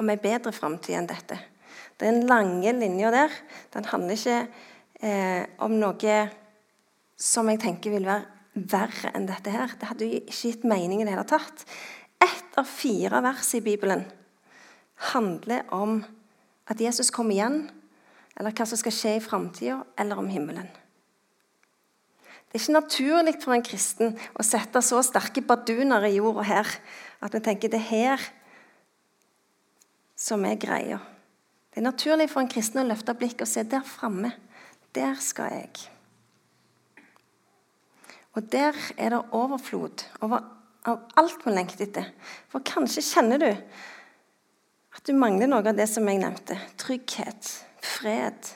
om 0.00 0.10
ei 0.10 0.18
bedre 0.18 0.50
framtid 0.56 0.96
enn 0.98 1.06
dette. 1.06 1.36
Den 2.02 2.24
lange 2.26 2.72
linja 2.74 3.12
der 3.14 3.34
den 3.70 3.86
handler 3.86 4.16
ikke 4.16 4.38
eh, 5.06 5.44
om 5.62 5.76
noe 5.78 6.16
som 7.14 7.50
jeg 7.52 7.60
tenker 7.62 7.94
vil 7.94 8.08
være 8.08 8.26
verre 8.72 9.12
enn 9.14 9.28
dette 9.28 9.52
her. 9.54 9.76
Det 9.78 9.88
hadde 9.88 10.08
jo 10.08 10.18
ikke 10.18 10.34
gitt 10.50 10.66
mening 10.68 11.00
i 11.00 11.06
det 11.06 11.14
hele 11.14 11.28
tatt. 11.28 11.62
Ett 12.18 12.58
av 12.58 12.66
fire 12.66 13.22
vers 13.22 13.54
i 13.54 13.62
Bibelen 13.64 14.02
handler 15.12 15.62
om 15.72 16.00
at 16.70 16.82
Jesus 16.82 17.10
kommer 17.14 17.36
igjen, 17.36 17.62
eller 18.38 18.54
hva 18.56 18.66
som 18.68 18.80
skal 18.80 18.94
skje 18.96 19.16
i 19.16 19.24
framtida, 19.24 19.82
eller 20.00 20.20
om 20.20 20.30
himmelen. 20.32 20.68
Det 22.52 22.58
er 22.58 22.64
ikke 22.66 22.76
naturlig 22.76 23.34
for 23.40 23.56
en 23.56 23.64
kristen 23.64 24.16
å 24.36 24.44
sette 24.44 24.82
så 24.84 25.00
sterke 25.04 25.40
baduner 25.44 26.04
i 26.04 26.18
jorda 26.18 26.44
her 26.44 26.68
at 27.24 27.32
vi 27.32 27.40
tenker 27.44 27.72
det 27.72 27.80
er 27.80 27.88
her 27.88 28.26
som 30.18 30.44
er 30.44 30.60
greia. 30.60 30.98
Det 31.72 31.80
er 31.80 31.86
naturlig 31.86 32.28
for 32.28 32.42
en 32.42 32.50
kristen 32.52 32.82
å 32.82 32.88
løfte 32.90 33.14
blikket 33.16 33.46
og 33.46 33.48
se 33.48 33.64
der 33.64 33.84
framme. 33.88 34.34
Der 34.92 35.16
skal 35.24 35.54
jeg. 35.54 35.86
Og 38.36 38.44
der 38.52 38.76
er 39.00 39.14
det 39.16 39.22
overflod 39.32 40.04
over, 40.20 40.44
av 40.84 41.08
alt 41.16 41.44
vi 41.46 41.56
lengter 41.56 41.86
etter. 41.86 42.12
For 42.52 42.64
kanskje 42.64 43.04
kjenner 43.04 43.40
du 43.40 43.50
at 44.92 45.08
du 45.08 45.16
mangler 45.16 45.48
noe 45.48 45.64
av 45.64 45.76
det 45.76 45.88
som 45.88 46.04
jeg 46.08 46.20
nevnte. 46.20 46.58
Trygghet, 46.80 47.48
fred, 47.82 48.54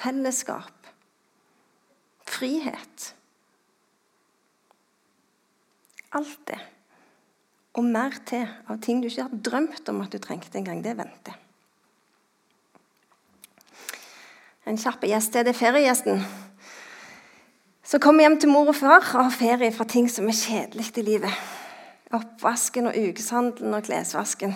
fellesskap, 0.00 0.92
frihet. 2.26 3.12
Alt 6.12 6.38
det 6.48 6.60
og 7.72 7.86
mer 7.88 8.16
til 8.28 8.44
av 8.68 8.80
ting 8.84 9.00
du 9.00 9.08
ikke 9.08 9.24
har 9.24 9.42
drømt 9.48 9.88
om 9.88 10.02
at 10.04 10.12
du 10.12 10.20
trengte 10.20 10.58
en 10.60 10.66
gang. 10.66 10.82
Det 10.84 10.92
venter. 10.98 11.38
En 14.68 14.78
kjapp 14.78 15.06
gjest 15.08 15.34
det 15.34 15.46
det 15.48 15.56
feriegjesten. 15.58 16.20
Så 17.82 17.98
kommer 17.98 18.24
hjem 18.24 18.38
til 18.40 18.52
mor 18.52 18.70
og 18.70 18.76
far 18.78 19.00
og 19.00 19.24
har 19.26 19.34
ferie 19.34 19.72
fra 19.74 19.86
ting 19.88 20.06
som 20.10 20.28
er 20.30 20.38
kjedelig 20.38 20.92
i 21.00 21.06
livet. 21.06 21.40
Oppvasken 22.12 22.90
og 22.90 22.98
ukeshandelen 23.08 23.74
og 23.74 23.88
klesvasken. 23.88 24.54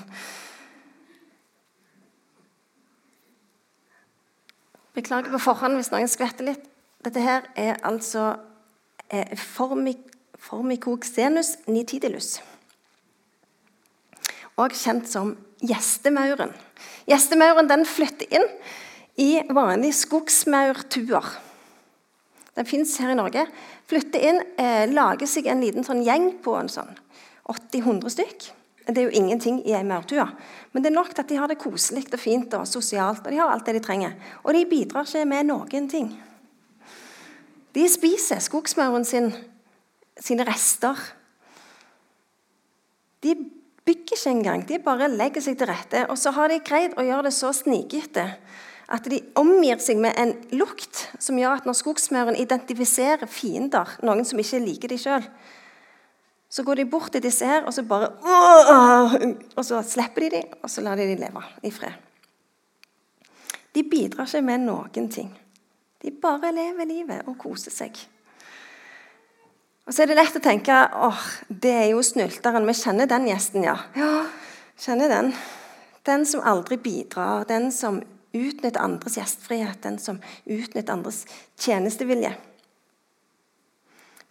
Beklager 4.96 5.28
på 5.34 5.42
forhånd 5.44 5.76
hvis 5.76 5.92
noen 5.92 6.08
skvetter 6.08 6.46
litt. 6.48 6.62
Dette 7.04 7.20
her 7.20 7.44
er 7.58 7.76
altså 7.86 8.30
eh, 9.12 9.36
nitidilus 11.68 12.38
og 14.56 14.72
kjent 14.72 15.08
som 15.10 15.34
gjestemauren. 15.60 16.54
Gjestemauren 17.08 17.68
den 17.68 17.84
flytter 17.88 18.30
inn 18.38 18.46
i 19.20 19.42
vanlige 19.52 19.98
skogsmaurtuer. 19.98 21.28
Den 22.56 22.68
fins 22.68 22.94
her 23.02 23.12
i 23.12 23.18
Norge. 23.18 23.44
Flytter 23.88 24.22
inn, 24.30 24.40
eh, 24.56 24.88
lager 24.88 25.28
seg 25.28 25.46
en 25.52 25.60
liten 25.60 25.84
sånn 25.84 26.00
gjeng 26.04 26.38
på 26.40 26.56
en 26.56 26.72
sånn 26.72 26.96
80-100 27.52 28.14
stykk. 28.16 28.48
Det 28.86 29.00
er 29.00 29.08
jo 29.08 29.18
ingenting 29.18 29.58
i 29.66 29.74
ei 29.74 29.82
maurtue, 29.82 30.22
men 30.70 30.82
det 30.82 30.92
er 30.92 30.94
nok 30.94 31.10
at 31.18 31.26
de 31.26 31.38
har 31.40 31.50
det 31.50 31.58
koselig 31.58 32.04
og 32.12 32.20
fint 32.22 32.52
og 32.54 32.68
sosialt. 32.70 33.24
og 33.26 33.32
De 33.32 33.40
har 33.40 33.50
alt 33.50 33.66
det 33.66 33.74
de 33.74 33.82
trenger. 33.82 34.14
Og 34.44 34.54
de 34.54 34.62
bidrar 34.70 35.08
ikke 35.08 35.26
med 35.26 35.48
noen 35.48 35.88
ting. 35.90 36.12
De 37.74 37.88
spiser 37.90 38.38
skogsmauren 38.40 39.04
sin, 39.04 39.32
sine 40.22 40.46
rester. 40.46 40.94
De 43.26 43.34
bygger 43.84 44.14
ikke 44.14 44.30
engang. 44.30 44.62
De 44.68 44.78
bare 44.78 45.10
legger 45.10 45.42
seg 45.42 45.58
til 45.58 45.68
rette. 45.68 46.06
Og 46.06 46.18
så 46.18 46.30
har 46.38 46.48
de 46.48 46.62
greid 46.62 46.94
å 46.94 47.04
gjøre 47.04 47.26
det 47.26 47.34
så 47.34 47.50
snikete 47.52 48.30
at 48.86 49.08
de 49.10 49.18
omgir 49.34 49.80
seg 49.82 49.98
med 49.98 50.14
en 50.14 50.32
lukt 50.54 51.08
som 51.18 51.38
gjør 51.38 51.58
at 51.58 51.66
når 51.66 51.78
skogsmauren 51.80 52.38
identifiserer 52.38 53.26
fiender, 53.26 53.96
noen 54.06 54.22
som 54.24 54.38
ikke 54.38 54.62
liker 54.62 54.92
de 54.92 54.98
sjøl, 55.00 55.26
så 56.48 56.62
går 56.62 56.74
de 56.80 56.86
bort 56.90 57.10
til 57.12 57.22
disse 57.22 57.46
her, 57.46 57.64
og 57.66 57.74
så 57.74 57.82
bare 57.82 58.12
Og 59.56 59.64
så 59.64 59.82
slipper 59.82 60.26
de 60.26 60.30
dem, 60.38 60.58
og 60.62 60.70
så 60.70 60.80
lar 60.80 60.96
de 60.96 61.08
dem 61.08 61.20
leve 61.20 61.42
i 61.62 61.70
fred. 61.70 61.92
De 63.74 63.82
bidrar 63.82 64.24
ikke 64.24 64.42
med 64.42 64.64
noen 64.64 65.10
ting. 65.12 65.32
De 66.02 66.10
bare 66.22 66.52
lever 66.54 66.88
livet 66.88 67.26
og 67.26 67.36
koser 67.38 67.74
seg. 67.74 67.98
Og 69.86 69.94
så 69.94 70.02
er 70.02 70.10
det 70.10 70.16
lett 70.18 70.38
å 70.38 70.42
tenke 70.42 70.74
åh, 70.74 71.26
det 71.48 71.72
er 71.72 71.88
jo 71.92 72.02
snylteren. 72.02 72.66
Vi 72.66 72.74
kjenner 72.74 73.06
den 73.10 73.28
gjesten, 73.28 73.66
ja. 73.66 73.76
Ja, 73.94 74.24
kjenner 74.82 75.12
den. 75.12 75.32
Den 76.06 76.26
som 76.26 76.42
aldri 76.46 76.78
bidrar, 76.80 77.44
den 77.46 77.68
som 77.74 78.00
utnytter 78.36 78.82
andres 78.82 79.16
gjestfrihet, 79.18 79.78
den 79.84 79.98
som 80.02 80.18
utnytter 80.44 80.94
andres 80.94 81.24
tjenestevilje. 81.58 82.32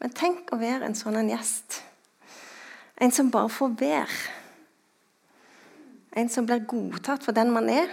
Men 0.02 0.16
tenk 0.16 0.52
å 0.52 0.60
være 0.60 0.90
en 0.90 0.98
sånn 0.98 1.18
en 1.20 1.32
gjest. 1.32 1.82
En 3.02 3.12
som 3.12 3.32
bare 3.32 3.52
får 3.52 3.76
være. 3.80 4.20
En 6.16 6.30
som 6.32 6.46
blir 6.48 6.64
godtatt 6.68 7.26
for 7.26 7.36
den 7.36 7.52
man 7.52 7.68
er. 7.70 7.92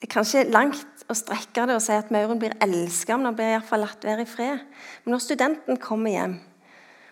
Det 0.00 0.08
er 0.08 0.14
kanskje 0.14 0.46
langt 0.48 1.04
å 1.12 1.16
strekke 1.18 1.66
det 1.68 1.76
og 1.76 1.82
si 1.84 1.92
at 1.92 2.12
mauren 2.14 2.40
blir 2.40 2.56
elska, 2.64 3.18
men 3.18 3.28
han 3.28 3.36
blir 3.36 3.52
iallfall 3.52 3.82
latt 3.84 4.06
være 4.06 4.24
i 4.24 4.30
fred. 4.30 4.62
Men 5.04 5.12
når 5.12 5.24
studenten 5.26 5.80
kommer 5.82 6.14
hjem 6.14 6.38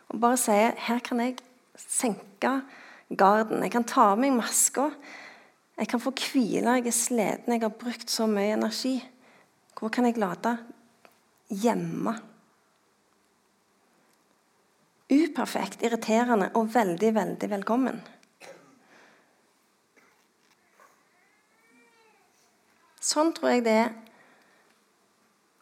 og 0.08 0.22
bare 0.22 0.38
sier 0.40 0.78
her 0.87 1.02
kan 1.04 1.20
jeg 1.20 1.34
senke 1.76 2.54
garden, 3.12 3.61
jeg 3.61 3.74
kan 3.74 3.84
ta 3.84 4.06
av 4.14 4.22
meg 4.22 4.32
maska, 4.32 4.88
jeg 5.78 5.90
kan 5.92 6.00
få 6.00 6.14
hvile, 6.16 6.78
jeg 6.78 6.88
er 6.88 6.96
sliten, 6.96 7.52
jeg 7.52 7.62
har 7.62 7.76
brukt 7.76 8.08
så 8.11 8.24
mye 8.30 8.56
energi. 8.56 8.96
Hvor 9.78 9.92
kan 9.94 10.08
jeg 10.08 10.16
lade? 10.18 10.56
Hjemme. 11.52 12.16
Uperfekt, 15.09 15.83
irriterende 15.83 16.51
og 16.59 16.68
veldig, 16.75 17.14
veldig 17.16 17.49
velkommen. 17.51 18.03
Sånn 23.01 23.33
tror 23.33 23.55
jeg 23.55 23.64
det 23.64 23.79
er 23.87 23.97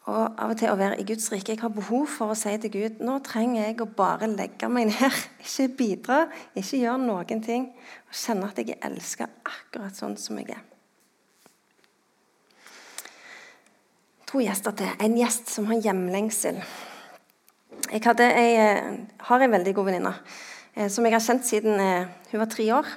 og 0.06 0.36
av 0.38 0.52
og 0.52 0.58
til 0.60 0.70
å 0.70 0.78
være 0.78 1.00
i 1.02 1.04
Guds 1.06 1.26
rike. 1.32 1.56
Jeg 1.56 1.62
har 1.64 1.72
behov 1.74 2.04
for 2.06 2.30
å 2.30 2.38
si 2.38 2.52
til 2.62 2.70
Gud 2.70 3.00
nå 3.02 3.16
trenger 3.26 3.64
jeg 3.64 3.80
å 3.82 3.88
bare 3.90 4.28
legge 4.30 4.68
meg 4.70 4.92
ned. 4.92 5.16
Ikke 5.42 5.66
bidra, 5.80 6.18
ikke 6.54 6.78
gjøre 6.78 7.02
noen 7.02 7.42
ting. 7.42 7.66
Og 8.06 8.14
kjenne 8.14 8.46
at 8.46 8.60
jeg 8.62 8.76
er 8.76 8.86
elska 8.86 9.26
akkurat 9.42 9.98
sånn 9.98 10.14
som 10.20 10.38
jeg 10.38 10.54
er. 10.54 10.62
To 14.30 14.42
gjester 14.42 14.74
til. 14.78 14.94
En 15.02 15.18
gjest 15.18 15.50
som 15.50 15.66
har 15.72 15.82
hjemlengsel. 15.82 16.62
Jeg 17.92 18.02
hadde 18.02 18.26
ei, 18.34 18.56
eh, 18.58 18.92
har 19.28 19.42
en 19.42 19.52
veldig 19.52 19.74
god 19.74 19.86
venninne 19.88 20.12
eh, 20.74 20.88
som 20.90 21.06
jeg 21.06 21.14
har 21.14 21.22
kjent 21.22 21.46
siden 21.46 21.80
eh, 21.80 22.08
hun 22.32 22.42
var 22.42 22.50
tre 22.50 22.66
år. 22.74 22.88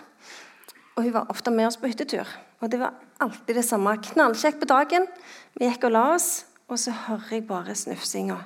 Og 0.96 1.04
hun 1.06 1.14
var 1.14 1.30
ofte 1.32 1.52
med 1.54 1.70
oss 1.70 1.78
på 1.80 1.88
hyttetur. 1.88 2.28
Og 2.60 2.72
det 2.72 2.80
var 2.82 2.98
alltid 3.24 3.56
det 3.56 3.66
samme. 3.66 3.94
Knallkjekt 4.04 4.60
på 4.60 4.68
dagen. 4.68 5.08
Vi 5.56 5.70
gikk 5.70 5.86
og 5.88 5.94
la 5.96 6.04
oss, 6.16 6.46
og 6.68 6.80
så 6.82 6.92
hører 6.92 7.38
jeg 7.38 7.48
bare 7.48 7.76
snufsinga. 7.76 8.38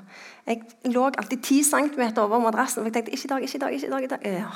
Jeg 0.45 0.61
lå 0.93 1.07
alltid 1.09 1.41
ti 1.43 1.63
centimeter 1.63 2.21
over 2.21 2.43
madrassen, 2.43 2.83
og 2.83 2.91
jeg 2.91 2.99
tenkte 2.99 3.15
ikke 3.15 3.25
i 3.25 3.33
dag, 3.33 3.47
ikke 3.47 3.57
i 3.57 3.63
dag. 3.63 3.73
ikke 3.73 3.87
i 3.87 3.93
dag, 3.93 4.03
ikke 4.03 4.15
i 4.15 4.17
dag. 4.17 4.43
Ja. 4.43 4.51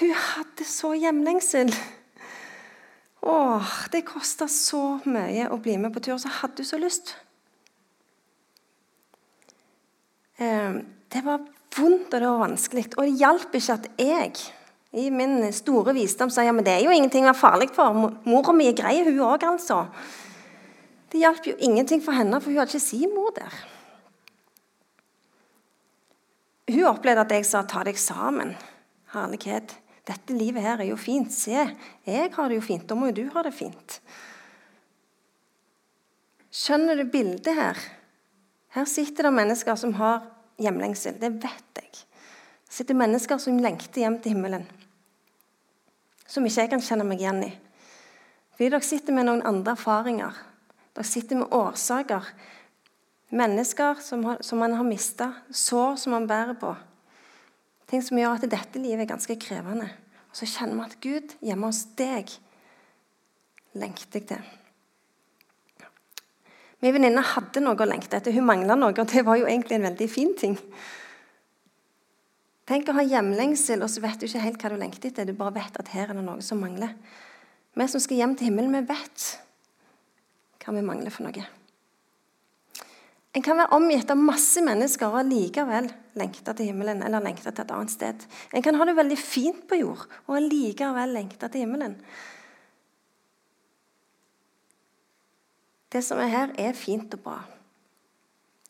Hun 0.00 0.12
hadde 0.14 0.64
så 0.64 0.92
hjemlengsel. 0.94 1.72
Åh, 3.22 3.72
det 3.92 4.04
kosta 4.06 4.46
så 4.48 4.98
mye 5.04 5.48
å 5.50 5.58
bli 5.62 5.78
med 5.80 5.94
på 5.94 6.00
tur, 6.04 6.18
så 6.22 6.30
hadde 6.42 6.62
hun 6.62 6.68
så 6.68 6.78
lyst. 6.78 7.16
Eh, 7.16 7.24
det 10.38 11.24
var 11.24 11.42
vondt, 11.74 12.12
og 12.14 12.20
det 12.20 12.28
var 12.28 12.44
vanskelig. 12.44 12.86
Og 12.96 13.04
det 13.04 13.18
hjalp 13.18 13.54
ikke 13.58 13.74
at 13.74 13.88
jeg 13.98 14.32
i 14.98 15.10
min 15.12 15.42
store 15.52 15.92
visdom 15.96 16.30
sa 16.32 16.44
ja, 16.46 16.52
men 16.56 16.64
det 16.64 16.78
er 16.78 16.86
jo 16.86 16.94
ingenting 16.94 17.26
å 17.26 17.32
være 17.32 17.40
farlig 17.40 17.68
for. 17.76 18.12
Mora 18.24 18.54
mi 18.56 18.70
er 18.70 18.76
grei, 18.78 19.00
hun 19.04 19.20
òg, 19.26 19.44
altså. 19.44 19.82
Det 21.12 21.20
hjalp 21.20 21.50
jo 21.50 21.56
ingenting 21.64 22.00
for 22.04 22.16
henne, 22.16 22.40
for 22.40 22.52
hun 22.52 22.60
hadde 22.60 22.72
ikke 22.72 22.84
sin 22.84 23.12
mor 23.14 23.34
der. 23.36 23.58
Hun 26.68 26.88
opplevde 26.88 27.24
at 27.24 27.32
jeg 27.32 27.46
sa 27.48 27.62
'ta 27.62 27.84
deg 27.84 27.96
sammen'. 27.96 28.56
Herlighet. 29.12 29.76
Dette 30.06 30.32
livet 30.32 30.62
her 30.62 30.80
er 30.80 30.88
jo 30.88 30.96
fint. 30.96 31.32
Se, 31.32 31.76
jeg 32.06 32.30
har 32.32 32.48
det 32.48 32.56
jo 32.56 32.60
fint. 32.60 32.86
Da 32.88 32.94
må 32.94 33.06
jo 33.06 33.12
du 33.12 33.30
ha 33.32 33.42
det 33.42 33.54
fint. 33.54 34.00
Skjønner 36.50 36.96
du 36.96 37.04
bildet 37.04 37.54
her? 37.54 37.76
Her 38.76 38.84
sitter 38.84 39.28
det 39.28 39.36
mennesker 39.36 39.78
som 39.80 39.94
har 40.00 40.26
hjemlengsel. 40.60 41.16
Det 41.20 41.32
vet 41.40 41.80
jeg. 41.80 42.02
Det 42.68 42.74
sitter 42.80 42.98
mennesker 42.98 43.40
som 43.40 43.60
lengter 43.62 44.04
hjem 44.04 44.20
til 44.20 44.36
himmelen 44.36 44.66
som 46.28 46.44
ikke 46.46 46.64
jeg 46.64 46.72
kan 46.74 46.84
kjenne 46.84 47.06
meg 47.08 47.22
igjen 47.22 47.40
i. 47.46 47.50
Fordi 48.56 48.70
dere 48.74 48.84
sitter 48.84 49.16
med 49.16 49.28
noen 49.28 49.44
andre 49.48 49.74
erfaringer. 49.78 50.36
Dere 50.96 51.08
sitter 51.08 51.40
med 51.40 51.54
årsaker. 51.54 52.26
Mennesker 53.38 54.02
som, 54.04 54.24
har, 54.28 54.42
som 54.44 54.60
man 54.60 54.76
har 54.76 54.86
mista. 54.86 55.30
Sår 55.48 55.96
som 56.02 56.14
man 56.16 56.28
bærer 56.28 56.58
på. 56.60 56.74
Ting 57.88 58.04
som 58.04 58.20
gjør 58.20 58.36
at 58.36 58.48
dette 58.50 58.82
livet 58.82 59.06
er 59.06 59.12
ganske 59.14 59.38
krevende. 59.40 59.88
Og 60.28 60.36
så 60.36 60.48
kjenner 60.50 60.76
vi 60.76 60.84
at 60.84 60.98
Gud, 61.00 61.36
hjemme 61.40 61.70
hos 61.70 61.86
deg, 61.96 62.34
lengter 63.78 64.20
jeg 64.20 64.28
til. 64.34 64.50
Min 66.84 66.94
venninne 66.94 67.24
hadde 67.34 67.62
noe 67.64 67.78
å 67.78 67.88
lengte 67.88 68.20
etter. 68.20 68.34
Hun 68.36 68.46
mangla 68.46 68.76
noe, 68.78 68.94
og 68.94 69.10
det 69.10 69.24
var 69.26 69.40
jo 69.40 69.48
egentlig 69.50 69.78
en 69.78 69.88
veldig 69.88 70.08
fin 70.10 70.34
ting. 70.38 70.54
Tenk 72.68 72.90
å 72.90 72.98
ha 72.98 73.04
hjemlengsel, 73.06 73.82
og 73.82 73.90
så 73.90 74.02
vet 74.04 74.20
du 74.20 74.28
ikke 74.28 74.44
helt 74.44 74.62
hva 74.62 74.70
du 74.70 74.78
lengter 74.78 75.10
etter. 75.10 75.26
Du 75.26 75.34
bare 75.36 75.56
vet 75.56 75.78
at 75.80 75.90
her 75.94 76.10
er 76.10 76.18
det 76.18 76.24
noe 76.26 76.44
som 76.44 76.60
mangler. 76.62 76.94
Vi 77.78 77.86
som 77.90 78.02
skal 78.02 78.20
hjem 78.20 78.34
til 78.38 78.50
himmelen, 78.50 78.74
vi 78.74 78.90
vet 78.90 79.28
hva 80.62 80.74
vi 80.76 80.84
mangler 80.84 81.14
for 81.14 81.26
noe. 81.26 81.46
En 83.36 83.44
kan 83.44 83.58
være 83.58 83.76
omgitt 83.76 84.10
av 84.10 84.18
masse 84.20 84.60
mennesker 84.64 85.14
og 85.14 85.28
likevel 85.28 85.86
lengte 86.18 86.54
til 86.56 86.70
himmelen 86.70 87.04
eller 87.06 87.22
lengte 87.22 87.52
til 87.52 87.62
et 87.62 87.74
annet 87.74 87.92
sted. 87.92 88.24
En 88.52 88.64
kan 88.64 88.78
ha 88.78 88.86
det 88.88 88.96
veldig 88.98 89.18
fint 89.20 89.60
på 89.68 89.78
jord 89.78 90.06
og 90.26 90.46
likevel 90.46 91.12
lengte 91.14 91.50
til 91.52 91.66
himmelen. 91.66 91.98
Det 95.92 96.02
som 96.04 96.20
er 96.20 96.32
her, 96.32 96.50
er 96.60 96.76
fint 96.76 97.14
og 97.16 97.22
bra, 97.24 97.38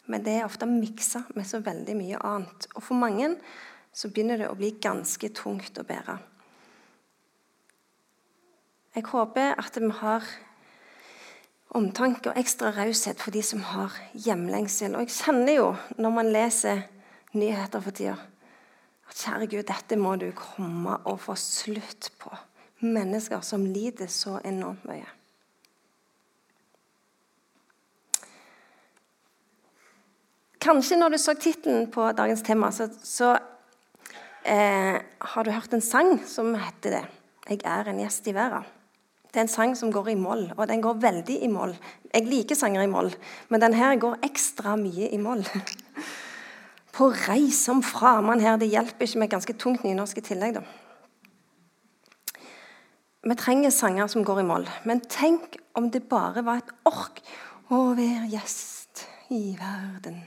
men 0.08 0.22
det 0.24 0.38
er 0.38 0.46
ofte 0.46 0.66
miksa 0.70 1.24
med 1.34 1.46
så 1.46 1.60
veldig 1.60 1.96
mye 1.98 2.20
annet. 2.24 2.68
Og 2.74 2.84
for 2.86 2.96
mange 2.96 3.34
så 3.92 4.08
begynner 4.08 4.38
det 4.40 4.48
å 4.48 4.56
bli 4.56 4.70
ganske 4.80 5.28
tungt 5.36 5.80
å 5.80 5.84
bære. 5.84 6.16
Jeg 8.96 9.04
håper 9.10 9.58
at 9.60 9.76
vi 9.78 9.90
har 10.00 10.24
omtanke 11.76 12.30
og 12.30 12.40
ekstra 12.40 12.72
raushet 12.72 13.20
for 13.20 13.34
de 13.34 13.42
som 13.44 13.60
har 13.74 13.94
hjemlengsel. 14.14 14.96
Og 14.96 15.04
jeg 15.04 15.18
kjenner 15.18 15.58
jo, 15.58 15.68
når 16.00 16.14
man 16.14 16.32
leser 16.32 16.86
nyheter 17.36 17.84
for 17.84 17.94
tida, 17.94 18.16
at 19.08 19.20
kjære 19.20 19.50
Gud, 19.52 19.66
dette 19.68 20.00
må 20.00 20.16
du 20.20 20.30
komme 20.36 20.96
og 21.04 21.20
få 21.26 21.36
slutt 21.38 22.10
på. 22.20 22.32
Mennesker 22.80 23.44
som 23.44 23.66
lider 23.66 24.08
så 24.12 24.38
enormt 24.46 24.84
mye. 24.88 25.17
Kanskje 30.58 30.98
når 30.98 31.14
du 31.14 31.18
så 31.22 31.34
tittelen 31.38 31.86
på 31.90 32.08
dagens 32.18 32.42
tema, 32.42 32.72
så, 32.74 32.88
så 33.02 33.36
eh, 34.42 34.98
har 34.98 35.46
du 35.46 35.52
hørt 35.54 35.74
en 35.76 35.84
sang 35.84 36.18
som 36.26 36.54
heter 36.58 36.98
det? 36.98 37.04
'Jeg 37.48 37.62
er 37.64 37.88
en 37.88 38.00
gjest 38.02 38.26
i 38.28 38.34
verden'. 38.36 38.66
Det 39.28 39.36
er 39.36 39.44
en 39.46 39.48
sang 39.48 39.76
som 39.76 39.92
går 39.92 40.08
i 40.08 40.14
moll, 40.16 40.52
og 40.56 40.68
den 40.68 40.82
går 40.82 41.00
veldig 41.00 41.42
i 41.44 41.48
moll. 41.52 41.74
Jeg 42.14 42.26
liker 42.26 42.56
sanger 42.56 42.82
i 42.82 42.90
moll, 42.90 43.12
men 43.48 43.60
den 43.60 43.74
her 43.76 43.96
går 43.96 44.18
ekstra 44.24 44.74
mye 44.76 45.10
i 45.12 45.20
moll. 45.20 45.44
På 46.96 47.10
reis 47.12 47.60
som 47.64 47.82
framann 47.82 48.40
her. 48.40 48.56
Det 48.56 48.70
hjelper 48.72 49.06
ikke 49.06 49.18
med 49.18 49.30
ganske 49.30 49.52
tungt 49.52 49.84
nynorsk 49.84 50.18
i 50.18 50.24
tillegg, 50.30 50.58
da. 50.58 50.64
Vi 53.28 53.36
trenger 53.36 53.70
sanger 53.70 54.08
som 54.08 54.24
går 54.24 54.40
i 54.40 54.48
moll. 54.48 54.66
Men 54.88 55.04
tenk 55.04 55.60
om 55.76 55.90
det 55.92 56.08
bare 56.08 56.42
var 56.42 56.62
et 56.62 56.74
ork 56.88 57.20
å 57.70 57.92
være 57.98 58.32
gjest 58.32 59.04
i 59.30 59.52
verden. 59.60 60.22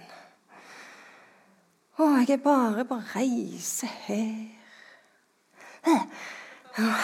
Å, 1.99 2.07
jeg 2.21 2.37
er 2.37 2.43
bare 2.43 2.85
på 2.87 2.97
reise 3.11 3.89
her. 4.05 4.61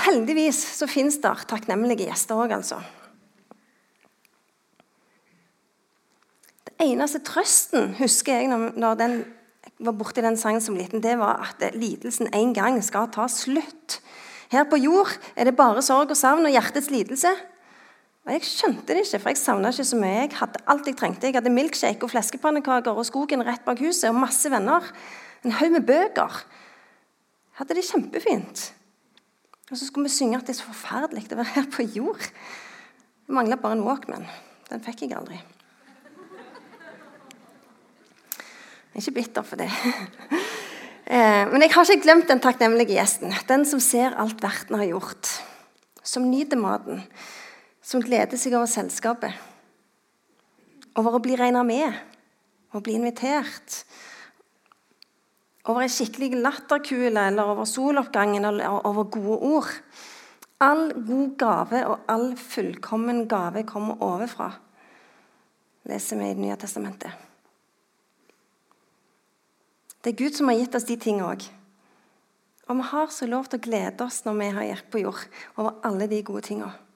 Heldigvis 0.05 0.59
så 0.77 0.87
fins 0.87 1.19
det 1.23 1.33
takknemlige 1.49 2.07
gjester 2.07 2.39
òg, 2.39 2.53
altså. 2.55 2.79
Den 6.69 6.93
eneste 6.93 7.19
trøsten 7.25 7.95
husker 7.97 8.37
jeg 8.37 8.51
når, 8.51 8.69
når 8.79 8.99
den 9.01 9.17
var 9.83 9.97
borti 9.97 10.23
den 10.23 10.37
sangen 10.39 10.63
som 10.63 10.77
liten, 10.77 11.03
det 11.03 11.17
var 11.19 11.41
at 11.49 11.75
lidelsen 11.75 12.29
en 12.33 12.53
gang 12.55 12.79
skal 12.85 13.09
ta 13.13 13.27
slutt. 13.31 13.99
Her 14.53 14.63
på 14.69 14.79
jord 14.79 15.11
er 15.35 15.49
det 15.49 15.57
bare 15.57 15.83
sorg 15.83 16.13
og 16.13 16.17
savn 16.17 16.47
og 16.47 16.53
hjertets 16.53 16.89
lidelse. 16.93 17.33
Og 18.27 18.33
Jeg 18.35 18.43
skjønte 18.43 18.91
det 18.91 19.05
ikke, 19.05 19.21
for 19.23 19.31
jeg 19.31 19.39
savna 19.39 19.69
ikke 19.71 19.87
så 19.87 19.97
mye. 20.01 20.15
Jeg 20.25 20.33
hadde 20.35 20.59
alt 20.67 20.87
jeg 20.89 20.97
trengte. 20.99 21.29
Jeg 21.29 21.37
hadde 21.37 21.51
milkshake 21.53 22.03
og 22.03 22.11
fleskepannekaker 22.11 22.97
og 22.99 23.07
skogen 23.07 23.45
rett 23.47 23.63
bak 23.63 23.79
huset 23.79 24.09
og 24.09 24.17
masse 24.19 24.51
venner. 24.51 24.83
En 25.47 25.55
haug 25.55 25.71
med 25.71 25.85
bøker. 25.87 26.41
Jeg 26.43 27.61
hadde 27.61 27.77
det 27.77 27.85
kjempefint. 27.87 28.63
Og 29.71 29.79
så 29.79 29.87
skulle 29.87 30.09
vi 30.09 30.15
synge 30.17 30.41
at 30.41 30.43
det 30.47 30.57
er 30.57 30.59
så 30.59 30.67
forferdelig 30.67 31.23
å 31.31 31.39
være 31.39 31.53
her 31.55 31.71
på 31.71 31.87
jord. 31.95 32.27
Det 32.27 33.35
mangla 33.39 33.55
bare 33.63 33.79
en 33.79 33.85
Walkman. 33.87 34.27
Den 34.67 34.83
fikk 34.83 35.05
jeg 35.05 35.15
aldri. 35.15 35.39
Jeg 38.91 38.99
er 38.99 39.05
ikke 39.05 39.17
bitter 39.21 39.47
for 39.47 39.63
det. 39.63 39.71
Eh, 41.07 41.45
men 41.47 41.63
jeg 41.63 41.71
har 41.71 41.87
ikke 41.87 42.03
glemt 42.03 42.27
den 42.27 42.41
takknemlige 42.43 42.97
gjesten. 42.97 43.31
Den 43.47 43.61
som 43.63 43.79
ser 43.79 44.11
alt 44.19 44.41
verten 44.43 44.75
har 44.75 44.89
gjort. 44.89 45.29
Som 46.03 46.25
nyter 46.27 46.59
maten. 46.59 47.05
Som 47.87 48.03
gleder 48.03 48.35
seg 48.39 48.55
over 48.57 48.67
selskapet. 48.67 49.31
Over 50.99 51.15
å 51.15 51.23
bli 51.23 51.37
regna 51.39 51.63
med. 51.63 51.95
Å 52.75 52.81
bli 52.83 52.97
invitert. 52.99 53.83
Over 55.67 55.85
ei 55.85 55.91
skikkelig 55.91 56.41
latterkule 56.41 57.29
eller 57.29 57.47
over 57.53 57.67
soloppgangen 57.67 58.47
eller 58.49 58.87
over 58.87 59.07
gode 59.11 59.37
ord. 59.53 59.71
All 60.63 60.89
god 61.05 61.35
gave 61.37 61.83
og 61.85 62.09
all 62.09 62.31
fullkommen 62.39 63.27
gave 63.29 63.61
kommer 63.69 63.99
ovenfra, 64.01 64.47
leser 65.85 66.17
vi 66.17 66.31
i 66.31 66.33
Det 66.33 66.41
nye 66.41 66.55
testamentet. 66.57 67.11
Det 70.01 70.15
er 70.15 70.17
Gud 70.17 70.33
som 70.33 70.49
har 70.49 70.57
gitt 70.57 70.75
oss 70.75 70.87
de 70.89 70.97
tingene 70.97 71.29
òg. 71.29 71.45
Og 72.67 72.75
vi 72.79 72.89
har 72.89 73.13
så 73.13 73.29
lov 73.29 73.45
til 73.47 73.59
å 73.59 73.65
glede 73.69 74.03
oss 74.03 74.23
når 74.25 74.39
vi 74.39 74.49
har 74.57 74.67
hjelp 74.71 74.89
på 74.91 75.03
jord, 75.03 75.23
over 75.55 75.77
alle 75.85 76.07
de 76.09 76.23
gode 76.25 76.41
tingene. 76.49 76.86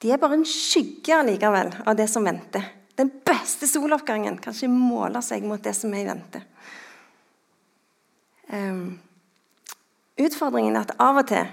De 0.00 0.10
er 0.12 0.20
bare 0.20 0.38
en 0.38 0.46
skygge 0.48 1.12
allikevel 1.12 1.74
av 1.84 1.96
det 1.98 2.08
som 2.08 2.24
venter. 2.24 2.64
Den 2.96 3.10
beste 3.24 3.68
soloppgangen 3.68 4.38
kan 4.40 4.56
ikke 4.56 4.72
måle 4.72 5.20
seg 5.24 5.44
mot 5.48 5.62
det 5.64 5.74
som 5.76 5.92
er 5.94 6.04
i 6.04 6.08
vente. 6.08 6.40
Um, 8.50 8.98
utfordringen 10.20 10.76
er 10.76 10.88
at 10.88 10.96
av 11.00 11.20
og 11.20 11.28
til 11.30 11.50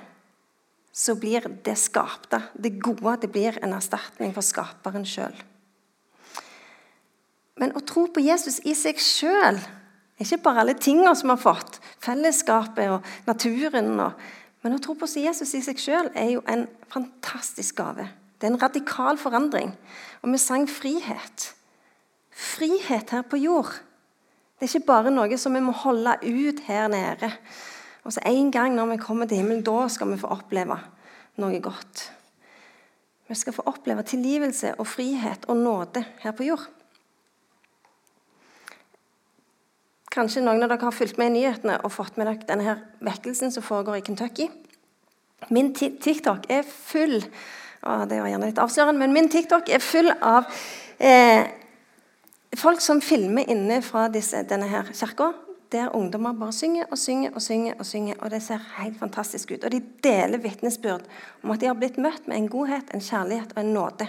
så 0.97 1.13
blir 1.19 1.45
det 1.63 1.75
skapte, 1.77 2.39
det 2.57 2.79
gode, 2.81 3.19
det 3.21 3.29
blir 3.29 3.59
en 3.61 3.75
erstatning 3.77 4.31
for 4.33 4.41
skaperen 4.41 5.05
sjøl. 5.05 5.35
Men 7.61 7.75
å 7.77 7.83
tro 7.85 8.07
på 8.09 8.23
Jesus 8.25 8.57
i 8.65 8.73
seg 8.77 8.97
sjøl, 9.01 9.59
ikke 10.17 10.39
bare 10.41 10.63
alle 10.63 10.73
tingene 10.81 11.13
som 11.13 11.29
vi 11.29 11.35
har 11.35 11.43
fått, 11.43 11.77
fellesskapet 12.01 12.95
og 12.95 13.13
naturen 13.29 13.93
og, 13.99 14.27
Men 14.65 14.73
å 14.73 14.79
tro 14.81 14.95
på 14.97 15.05
Jesus 15.05 15.53
i 15.53 15.61
seg 15.61 15.77
sjøl 15.79 16.07
er 16.17 16.31
jo 16.31 16.41
en 16.49 16.65
fantastisk 16.89 17.77
gave. 17.77 18.07
Det 18.37 18.47
er 18.47 18.53
en 18.53 18.61
radikal 18.61 19.17
forandring. 19.17 19.73
Og 20.21 20.31
vi 20.31 20.37
sang 20.37 20.69
frihet. 20.69 21.53
Frihet 22.31 23.09
her 23.09 23.21
på 23.21 23.37
jord. 23.41 23.71
Det 24.57 24.65
er 24.65 24.75
ikke 24.75 24.89
bare 24.89 25.13
noe 25.13 25.37
som 25.37 25.53
vi 25.53 25.61
må 25.61 25.73
holde 25.73 26.17
ut 26.23 26.61
her 26.65 26.87
nede. 26.89 27.31
Og 28.03 28.13
så 28.13 28.21
En 28.25 28.51
gang 28.51 28.75
når 28.75 28.85
vi 28.85 28.97
kommer 28.97 29.25
til 29.25 29.37
himmelen, 29.37 29.63
da 29.63 29.87
skal 29.87 30.11
vi 30.11 30.17
få 30.17 30.27
oppleve 30.27 30.79
noe 31.37 31.59
godt. 31.61 32.11
Vi 33.27 33.35
skal 33.35 33.53
få 33.53 33.61
oppleve 33.65 34.03
tilgivelse 34.03 34.75
og 34.79 34.87
frihet 34.87 35.45
og 35.47 35.57
nåde 35.57 36.05
her 36.19 36.31
på 36.31 36.43
jord. 36.43 36.63
Kanskje 40.11 40.41
noen 40.41 40.63
av 40.63 40.71
dere 40.71 40.87
har 40.87 40.95
fulgt 40.95 41.19
med 41.19 41.29
i 41.29 41.35
nyhetene 41.35 41.75
og 41.83 41.91
fått 41.93 42.17
med 42.17 42.25
dere 42.25 42.47
denne 42.47 42.65
her 42.65 42.79
vekkelsen 43.05 43.51
som 43.53 43.63
foregår 43.65 43.99
i 43.99 44.05
Kentucky. 44.07 44.47
Min 45.53 45.75
TikTok 45.75 46.47
er 46.49 46.63
full 46.65 47.21
å, 47.83 48.03
det 48.09 48.19
var 48.21 48.31
gjerne 48.31 48.49
litt 48.49 48.61
avslørende, 48.61 49.01
men 49.01 49.15
min 49.15 49.29
TikTok 49.31 49.69
er 49.73 49.83
full 49.83 50.09
av 50.15 50.47
eh, 50.97 51.49
folk 52.57 52.81
som 52.83 53.01
filmer 53.03 53.49
inne 53.51 53.81
fra 53.85 54.07
disse, 54.13 54.43
denne 54.49 54.69
her 54.71 54.89
kirka, 54.93 55.31
der 55.73 55.91
ungdommer 55.95 56.35
bare 56.37 56.55
synger 56.55 56.87
og 56.87 56.99
synger 57.01 57.33
og 57.35 57.43
synger. 57.43 57.73
Og 57.75 57.85
synger, 57.85 58.19
og 58.21 58.31
det 58.31 58.39
ser 58.45 58.69
helt 58.77 58.95
fantastisk 59.01 59.51
ut. 59.51 59.65
Og 59.67 59.73
de 59.73 59.81
deler 60.03 60.39
vitnesbyrd 60.39 61.03
om 61.43 61.51
at 61.51 61.59
de 61.59 61.67
har 61.67 61.75
blitt 61.75 61.99
møtt 61.99 62.29
med 62.29 62.39
en 62.39 62.47
godhet, 62.51 62.93
en 62.95 63.03
kjærlighet 63.03 63.51
og 63.55 63.59
en 63.63 63.75
nåde 63.75 64.07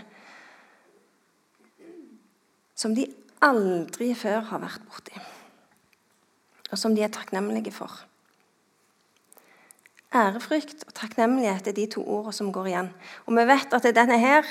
som 2.78 2.94
de 2.94 3.08
aldri 3.42 4.12
før 4.14 4.44
har 4.52 4.62
vært 4.62 4.86
borti 4.86 5.18
og 6.68 6.78
som 6.80 6.94
de 6.94 7.04
er 7.04 7.12
takknemlige 7.12 7.72
for. 7.74 8.04
Ærefrykt 10.14 10.86
og 10.86 10.94
takknemlighet 10.96 11.68
er 11.68 11.76
de 11.76 11.84
to 11.92 12.00
ordene 12.00 12.32
som 12.32 12.48
går 12.52 12.70
igjen. 12.70 12.88
Og 13.26 13.36
vi 13.36 13.44
vet 13.50 13.74
at 13.76 13.88
denne 13.92 14.16
her 14.20 14.46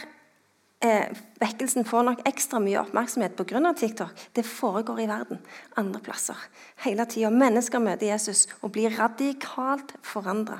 eh, 0.86 1.10
vekkelsen 1.42 1.86
får 1.88 2.04
nok 2.06 2.24
ekstra 2.30 2.60
mye 2.62 2.78
oppmerksomhet 2.84 3.34
pga. 3.40 3.74
TikTok. 3.74 4.14
Det 4.36 4.46
foregår 4.46 5.00
i 5.02 5.08
verden, 5.10 5.40
andre 5.76 6.02
plasser. 6.06 6.38
Hele 6.86 7.06
tida. 7.10 7.32
Mennesker 7.34 7.82
møter 7.82 8.12
Jesus 8.12 8.46
og 8.62 8.76
blir 8.76 8.94
radikalt 9.00 9.96
forandra. 10.06 10.60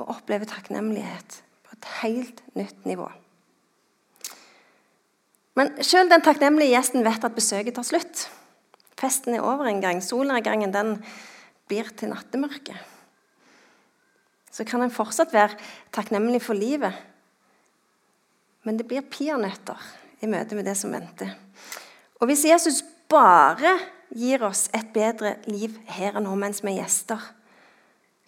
Og 0.00 0.08
opplever 0.08 0.48
takknemlighet 0.48 1.42
på 1.66 1.76
et 1.76 1.90
helt 2.00 2.40
nytt 2.56 2.86
nivå. 2.88 3.10
Men 5.52 5.68
sjøl 5.84 6.08
den 6.08 6.24
takknemlige 6.24 6.72
gjesten 6.72 7.04
vet 7.04 7.24
at 7.28 7.36
besøket 7.36 7.76
tar 7.76 7.84
slutt. 7.84 8.24
Festen 8.96 9.36
er 9.36 9.44
over 9.44 9.68
en 9.68 9.82
gang. 9.84 10.00
Solnedgangen 10.00 10.72
den 10.72 10.96
blir 11.68 11.92
til 11.92 12.08
nattemørke. 12.08 12.78
Så 14.52 14.66
kan 14.68 14.84
en 14.84 14.92
fortsatt 14.92 15.32
være 15.32 15.56
takknemlig 15.94 16.42
for 16.44 16.58
livet. 16.58 16.92
Men 18.62 18.78
det 18.78 18.86
blir 18.86 19.06
peanøtter 19.08 19.80
i 20.22 20.28
møte 20.30 20.54
med 20.58 20.68
det 20.68 20.76
som 20.78 20.92
venter. 20.94 21.32
Og 22.20 22.28
hvis 22.30 22.44
Jesus 22.46 22.82
bare 23.10 23.74
gir 24.12 24.44
oss 24.46 24.68
et 24.76 24.92
bedre 24.94 25.36
liv 25.48 25.74
her 25.96 26.18
og 26.18 26.26
nå 26.26 26.34
mens 26.38 26.60
vi 26.62 26.74
er 26.74 26.82
gjester, 26.82 27.22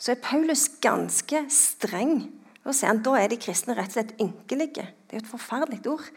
så 0.01 0.15
er 0.15 0.25
Paulus 0.25 0.67
ganske 0.83 1.45
streng. 1.53 2.17
Og 2.65 2.75
sier 2.75 2.91
han, 2.91 3.03
Da 3.05 3.15
er 3.21 3.29
de 3.31 3.39
kristne 3.39 3.77
rett 3.77 3.93
og 3.93 3.99
slett 3.99 4.17
ynkelige. 4.21 4.89
Det 5.07 5.15
er 5.15 5.21
jo 5.21 5.25
et 5.27 5.31
forferdelig 5.31 5.85
ord. 5.93 6.09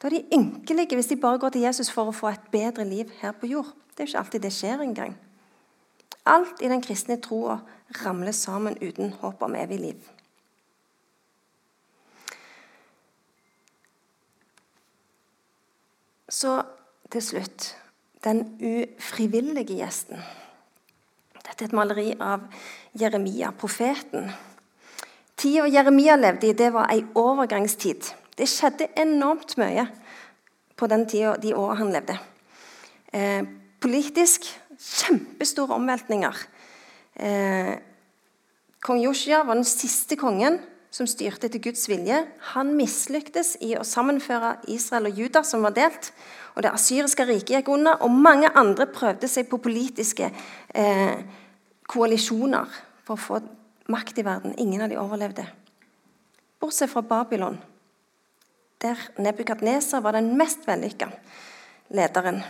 Da 0.00 0.08
er 0.08 0.16
de 0.16 0.38
ynkelige 0.38 0.96
hvis 0.96 1.10
de 1.10 1.20
bare 1.20 1.38
går 1.42 1.54
til 1.54 1.66
Jesus 1.66 1.90
for 1.90 2.08
å 2.08 2.16
få 2.16 2.30
et 2.32 2.48
bedre 2.54 2.86
liv 2.88 3.10
her 3.20 3.34
på 3.36 3.50
jord. 3.50 3.74
Det 3.92 4.00
er 4.02 4.06
jo 4.06 4.12
ikke 4.14 4.24
alltid 4.24 4.46
det 4.46 4.54
skjer 4.54 4.82
engang. 4.86 5.18
Alt 6.24 6.62
i 6.62 6.68
den 6.70 6.82
kristne 6.82 7.18
troa 7.22 7.58
ramler 8.04 8.32
sammen 8.32 8.78
uten 8.80 9.12
håp 9.20 9.42
om 9.42 9.54
evig 9.58 9.80
liv. 9.80 10.10
Så 16.32 16.62
til 17.12 17.22
slutt 17.22 17.72
den 18.24 18.44
ufrivillige 18.62 19.76
gjesten. 19.76 20.22
Dette 21.42 21.64
er 21.64 21.68
et 21.68 21.74
maleri 21.76 22.12
av 22.22 22.46
Jeremia, 22.98 23.50
profeten. 23.58 24.30
Tida 25.36 25.66
Jeremia 25.66 26.16
levde 26.16 26.48
i, 26.48 26.54
det 26.56 26.70
var 26.72 26.92
ei 26.94 27.02
overgangstid. 27.18 28.12
Det 28.38 28.46
skjedde 28.48 28.88
enormt 28.96 29.56
mye 29.60 29.88
på 30.78 30.88
den 30.88 31.04
tida, 31.10 31.34
de 31.42 31.52
åra 31.58 31.80
han 31.82 31.92
levde. 31.92 32.16
Eh, 33.12 33.42
Politisk 33.82 34.46
kjempestore 34.82 35.76
omveltninger. 35.78 36.36
Eh, 37.14 37.74
Kong 38.82 39.02
Joshua 39.02 39.44
var 39.46 39.58
den 39.58 39.68
siste 39.68 40.16
kongen 40.18 40.58
som 40.92 41.06
styrte 41.08 41.48
etter 41.48 41.62
Guds 41.62 41.86
vilje. 41.88 42.18
Han 42.52 42.74
mislyktes 42.76 43.54
i 43.64 43.72
å 43.78 43.86
sammenføre 43.86 44.56
Israel 44.72 45.08
og 45.08 45.20
Juda, 45.22 45.44
som 45.46 45.64
var 45.64 45.76
delt. 45.76 46.10
og 46.54 46.62
Det 46.62 46.72
asyriske 46.72 47.24
riket 47.28 47.54
gikk 47.56 47.70
under, 47.72 47.96
og 48.02 48.10
mange 48.12 48.50
andre 48.54 48.86
prøvde 48.90 49.28
seg 49.30 49.48
på 49.48 49.62
politiske 49.62 50.28
eh, 50.74 51.22
koalisjoner 51.88 52.68
for 53.06 53.16
å 53.16 53.24
få 53.24 53.40
makt 53.92 54.20
i 54.20 54.26
verden. 54.26 54.56
Ingen 54.58 54.84
av 54.84 54.92
de 54.92 55.00
overlevde. 55.00 55.46
Bortsett 56.60 56.92
fra 56.92 57.02
Babylon, 57.02 57.56
der 58.82 58.98
Nebukadneser 59.18 60.02
var 60.02 60.18
den 60.18 60.34
mest 60.38 60.66
vellykka 60.66 61.08
lederen. 61.94 62.42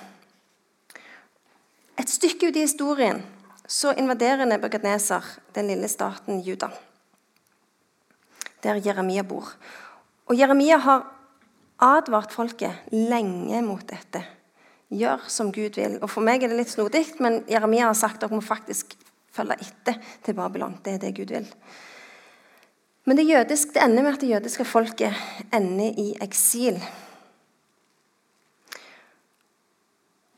Et 2.01 2.09
stykke 2.09 2.49
ut 2.49 2.57
i 2.57 2.65
historien 2.65 3.23
så 3.69 3.93
invaderer 3.97 4.47
Nebukadneser 4.49 5.25
den 5.55 5.69
lille 5.71 5.89
staten 5.89 6.41
Juda, 6.45 6.71
der 8.65 8.81
Jeremia 8.85 9.23
bor. 9.23 9.49
Og 10.29 10.39
Jeremia 10.39 10.79
har 10.83 11.07
advart 11.83 12.33
folket 12.33 12.93
lenge 12.93 13.63
mot 13.65 13.85
dette. 13.89 14.23
Gjør 14.93 15.25
som 15.33 15.53
Gud 15.53 15.79
vil. 15.81 15.97
Og 16.03 16.11
For 16.11 16.25
meg 16.25 16.43
er 16.43 16.53
det 16.53 16.59
litt 16.61 16.73
snodig, 16.73 17.07
men 17.23 17.43
Jeremia 17.51 17.89
har 17.89 17.97
sagt 17.99 18.21
at 18.21 18.27
dere 18.27 18.39
må 18.39 18.45
faktisk 18.45 18.95
følge 19.33 19.57
etter 19.65 19.99
til 20.25 20.37
Babylon. 20.37 20.77
Det 20.85 20.97
er 20.97 21.03
det 21.03 21.15
Gud 21.17 21.33
vil. 21.33 21.49
Men 23.05 23.19
det, 23.19 23.27
jødisk, 23.27 23.73
det 23.75 23.83
ender 23.83 24.05
med 24.05 24.15
at 24.15 24.21
det 24.23 24.31
jødiske 24.31 24.65
folket 24.69 25.17
ender 25.53 25.97
i 25.99 26.13
eksil. 26.23 26.77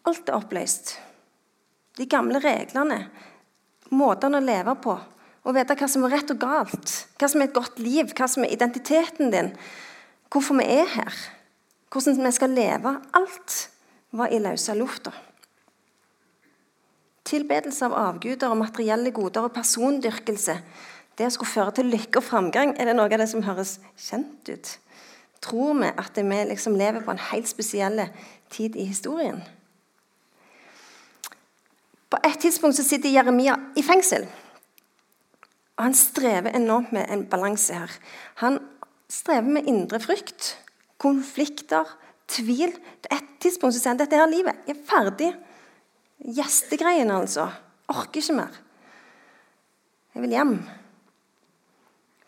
Alt 0.08 0.28
er 0.28 0.38
oppløst. 0.38 0.94
De 1.98 2.06
gamle 2.10 2.40
reglene. 2.42 3.04
Måtene 3.94 4.40
å 4.40 4.44
leve 4.44 4.74
på. 4.82 4.96
Å 5.44 5.52
vite 5.52 5.76
hva 5.78 5.88
som 5.90 6.06
er 6.06 6.16
rett 6.16 6.32
og 6.34 6.40
galt. 6.42 6.94
Hva 7.20 7.28
som 7.30 7.42
er 7.42 7.50
et 7.50 7.56
godt 7.56 7.78
liv. 7.82 8.10
Hva 8.16 8.28
som 8.30 8.46
er 8.46 8.54
identiteten 8.54 9.30
din. 9.34 9.52
Hvorfor 10.32 10.58
vi 10.58 10.66
er 10.80 10.90
her. 10.96 11.20
Hvordan 11.92 12.24
vi 12.24 12.34
skal 12.34 12.56
leve. 12.56 12.96
Alt 13.14 13.60
var 14.14 14.32
i 14.32 14.40
løse 14.42 14.74
lufta. 14.78 15.12
Tilbedelse 17.24 17.86
av 17.86 17.94
avguder 17.96 18.52
og 18.52 18.60
materielle 18.60 19.14
goder 19.14 19.46
og 19.46 19.54
persondyrkelse 19.54 20.58
det 21.18 21.30
skulle 21.32 21.50
føre 21.50 21.72
til 21.76 21.92
lykke 21.92 22.18
og 22.18 22.26
framgang, 22.26 22.74
er 22.74 22.88
det 22.90 22.96
noe 22.98 23.06
av 23.06 23.20
det 23.22 23.28
som 23.30 23.44
høres 23.46 23.76
kjent 23.94 24.48
ut? 24.50 24.70
Tror 25.44 25.76
vi 25.78 25.90
at 25.92 26.16
vi 26.18 26.40
liksom 26.50 26.74
lever 26.78 27.04
på 27.04 27.14
en 27.14 27.26
helt 27.30 27.46
spesiell 27.46 28.02
tid 28.50 28.74
i 28.74 28.88
historien? 28.88 29.42
På 32.14 32.20
et 32.28 32.38
tidspunkt 32.38 32.76
så 32.78 32.84
sitter 32.86 33.10
Jeremia 33.10 33.56
i 33.74 33.82
fengsel. 33.82 34.28
Og 35.76 35.84
Han 35.84 35.94
strever 35.98 36.54
enormt 36.54 36.92
med 36.94 37.10
en 37.10 37.24
balanse 37.26 37.74
her. 37.74 37.90
Han 38.34 38.60
strever 39.10 39.48
med 39.56 39.66
indre 39.66 39.98
frykt, 40.00 40.52
konflikter, 40.98 41.88
tvil. 42.28 42.70
På 43.02 43.16
et 43.16 43.32
tidspunkt 43.42 43.74
så 43.74 43.80
sier 43.80 43.96
han 43.96 43.98
dette 43.98 44.20
her 44.20 44.30
livet 44.30 44.70
er 44.70 44.78
ferdig. 44.86 45.32
Gjestegreiene, 46.22 47.16
altså. 47.18 47.48
Orker 47.88 48.22
ikke 48.22 48.36
mer. 48.38 48.60
Jeg 50.14 50.22
vil 50.22 50.36
hjem. 50.36 50.54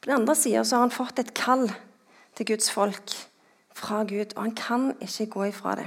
På 0.01 0.11
den 0.11 0.17
andre 0.19 0.35
sida 0.35 0.65
har 0.67 0.83
han 0.83 0.97
fått 0.97 1.23
et 1.23 1.31
kall 1.35 1.69
til 2.35 2.51
Guds 2.51 2.75
folk 2.75 3.15
fra 3.71 4.03
Gud, 4.03 4.35
og 4.35 4.43
han 4.49 4.59
kan 4.59 4.91
ikke 4.99 5.31
gå 5.31 5.47
ifra 5.53 5.79
det. 5.79 5.87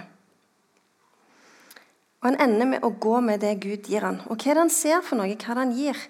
Og 2.19 2.27
Han 2.27 2.39
ender 2.43 2.67
med 2.67 2.83
å 2.83 2.91
gå 2.91 3.19
med 3.23 3.39
det 3.39 3.55
Gud 3.63 3.87
gir 3.87 4.03
han. 4.03 4.19
Og 4.27 4.35
hva 4.35 4.51
er 4.51 4.57
det 4.57 4.65
han 4.65 4.73
ser 4.73 5.03
for 5.05 5.19
noe? 5.19 5.29
Hva 5.31 5.53
er 5.53 5.59
det 5.59 5.63
han 5.63 5.75
gir? 5.77 6.01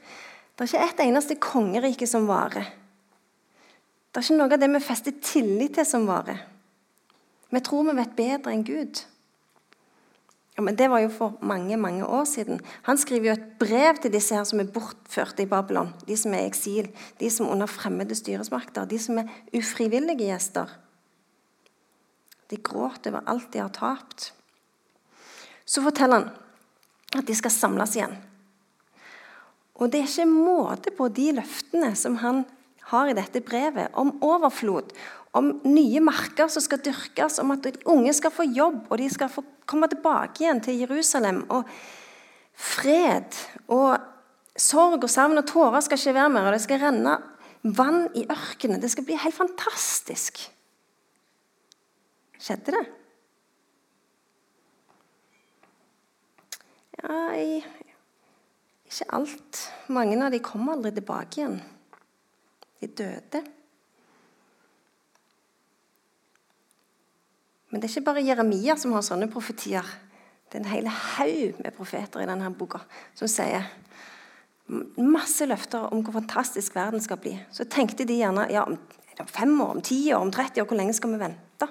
Det 0.56 0.65
er 0.65 0.72
ikke 0.72 0.88
ett 0.88 1.04
eneste 1.06 1.38
kongerike 1.39 2.08
som 2.10 2.26
varer. 2.28 2.65
Det 4.10 4.17
er 4.17 4.26
ikke 4.26 4.39
noe 4.39 4.50
av 4.50 4.60
det 4.60 4.72
vi 4.74 4.82
fester 4.82 5.13
tillit 5.22 5.78
til, 5.78 5.86
som 5.86 6.08
varer. 6.10 6.41
Vi 7.54 7.62
tror 7.65 7.86
vi 7.88 7.98
vet 7.98 8.17
bedre 8.17 8.54
enn 8.54 8.65
Gud. 8.65 9.04
Ja, 10.58 10.63
men 10.65 10.76
Det 10.76 10.89
var 10.91 11.00
jo 11.00 11.10
for 11.10 11.38
mange 11.41 11.78
mange 11.78 12.06
år 12.06 12.26
siden. 12.26 12.60
Han 12.84 12.98
skriver 12.98 13.30
jo 13.30 13.36
et 13.38 13.60
brev 13.60 14.02
til 14.02 14.12
disse 14.12 14.36
her 14.36 14.43
som 14.43 14.60
er 14.60 14.67
bortførte 14.74 15.45
i 15.45 15.48
Babylon. 15.48 15.93
De 16.08 16.17
som 16.17 16.34
er 16.34 16.43
i 16.43 16.50
eksil, 16.50 16.89
de 17.19 17.30
som 17.30 17.45
er 17.45 17.52
under 17.52 17.65
fremmede 17.65 18.15
styresmakter, 18.15 18.86
de 18.86 19.00
som 19.00 19.17
er 19.17 19.30
ufrivillige 19.56 20.28
gjester. 20.28 20.67
De 22.52 22.58
gråter 22.58 23.13
over 23.13 23.24
alt 23.26 23.54
de 23.54 23.62
har 23.62 23.72
tapt. 23.72 24.34
Så 25.69 25.84
forteller 25.86 26.23
han 26.23 27.19
at 27.19 27.25
de 27.25 27.36
skal 27.38 27.53
samles 27.53 27.95
igjen. 27.97 28.15
Og 29.79 29.91
det 29.91 30.01
er 30.01 30.10
ikke 30.10 30.27
måte 30.29 30.93
på 30.93 31.08
de 31.13 31.32
løftene 31.38 31.93
som 31.97 32.17
han 32.23 32.43
har 32.89 33.10
i 33.10 33.15
dette 33.17 33.41
brevet, 33.45 33.93
om 33.93 34.12
overflod, 34.25 34.91
om 35.38 35.51
nye 35.67 36.01
marker 36.01 36.49
som 36.49 36.63
skal 36.65 36.82
dyrkes, 36.84 37.38
om 37.41 37.53
at 37.53 37.65
de 37.65 37.86
unge 37.89 38.13
skal 38.17 38.34
få 38.34 38.47
jobb, 38.49 38.82
og 38.89 38.97
de 38.97 39.10
skal 39.13 39.29
få 39.32 39.45
komme 39.69 39.89
tilbake 39.91 40.43
igjen 40.43 40.62
til 40.65 40.82
Jerusalem. 40.82 41.43
Og 41.53 41.69
fred 42.60 43.38
og 43.69 43.99
sorg 44.60 45.05
og 45.05 45.12
savn 45.12 45.39
og 45.39 45.47
tårer 45.47 45.86
skal 45.86 46.01
ikke 46.01 46.17
være 46.17 46.34
mer. 46.34 46.49
Og 46.49 46.58
det 46.58 46.63
skal 46.65 46.82
renne 46.82 47.17
vann 47.63 48.08
i 48.17 48.25
ørkenen. 48.25 48.82
Det 48.82 48.91
skal 48.91 49.05
bli 49.08 49.19
helt 49.21 49.38
fantastisk. 49.38 50.41
Skjedde 52.39 52.73
det? 52.73 52.86
Ja, 57.04 57.20
ikke 58.90 59.08
alt. 59.16 59.62
Mange 59.88 60.18
av 60.26 60.34
de 60.34 60.42
kom 60.44 60.70
aldri 60.72 60.92
tilbake 60.96 61.42
igjen. 61.42 61.60
De 62.80 62.88
døde. 62.88 63.44
Men 67.70 67.82
det 67.82 67.90
er 67.90 67.94
ikke 67.94 68.08
bare 68.10 68.26
Jeremia 68.26 68.76
som 68.80 68.96
har 68.96 69.06
sånne 69.06 69.30
profetier. 69.32 69.86
Det 70.50 70.58
er 70.58 70.64
en 70.64 70.72
hel 70.72 70.90
haug 70.90 71.60
med 71.62 71.76
profeter 71.78 72.24
i 72.24 72.30
denne 72.30 72.50
boka 72.58 72.82
som 73.18 73.30
sier 73.30 73.68
masse 74.70 75.46
løfter 75.50 75.88
om 75.94 76.02
hvor 76.06 76.20
fantastisk 76.20 76.76
verden 76.78 77.02
skal 77.02 77.20
bli. 77.22 77.36
Så 77.54 77.66
tenkte 77.70 78.06
de 78.06 78.20
gjerne 78.20 78.48
ja, 78.54 78.66
om 78.66 79.30
fem 79.30 79.54
år, 79.62 79.72
om 79.78 79.82
ti 79.86 80.02
år, 80.14 80.22
om 80.22 80.32
30 80.34 80.62
år, 80.62 80.68
hvor 80.70 80.78
lenge 80.78 80.94
skal 80.98 81.14
vi 81.14 81.22
vente? 81.22 81.70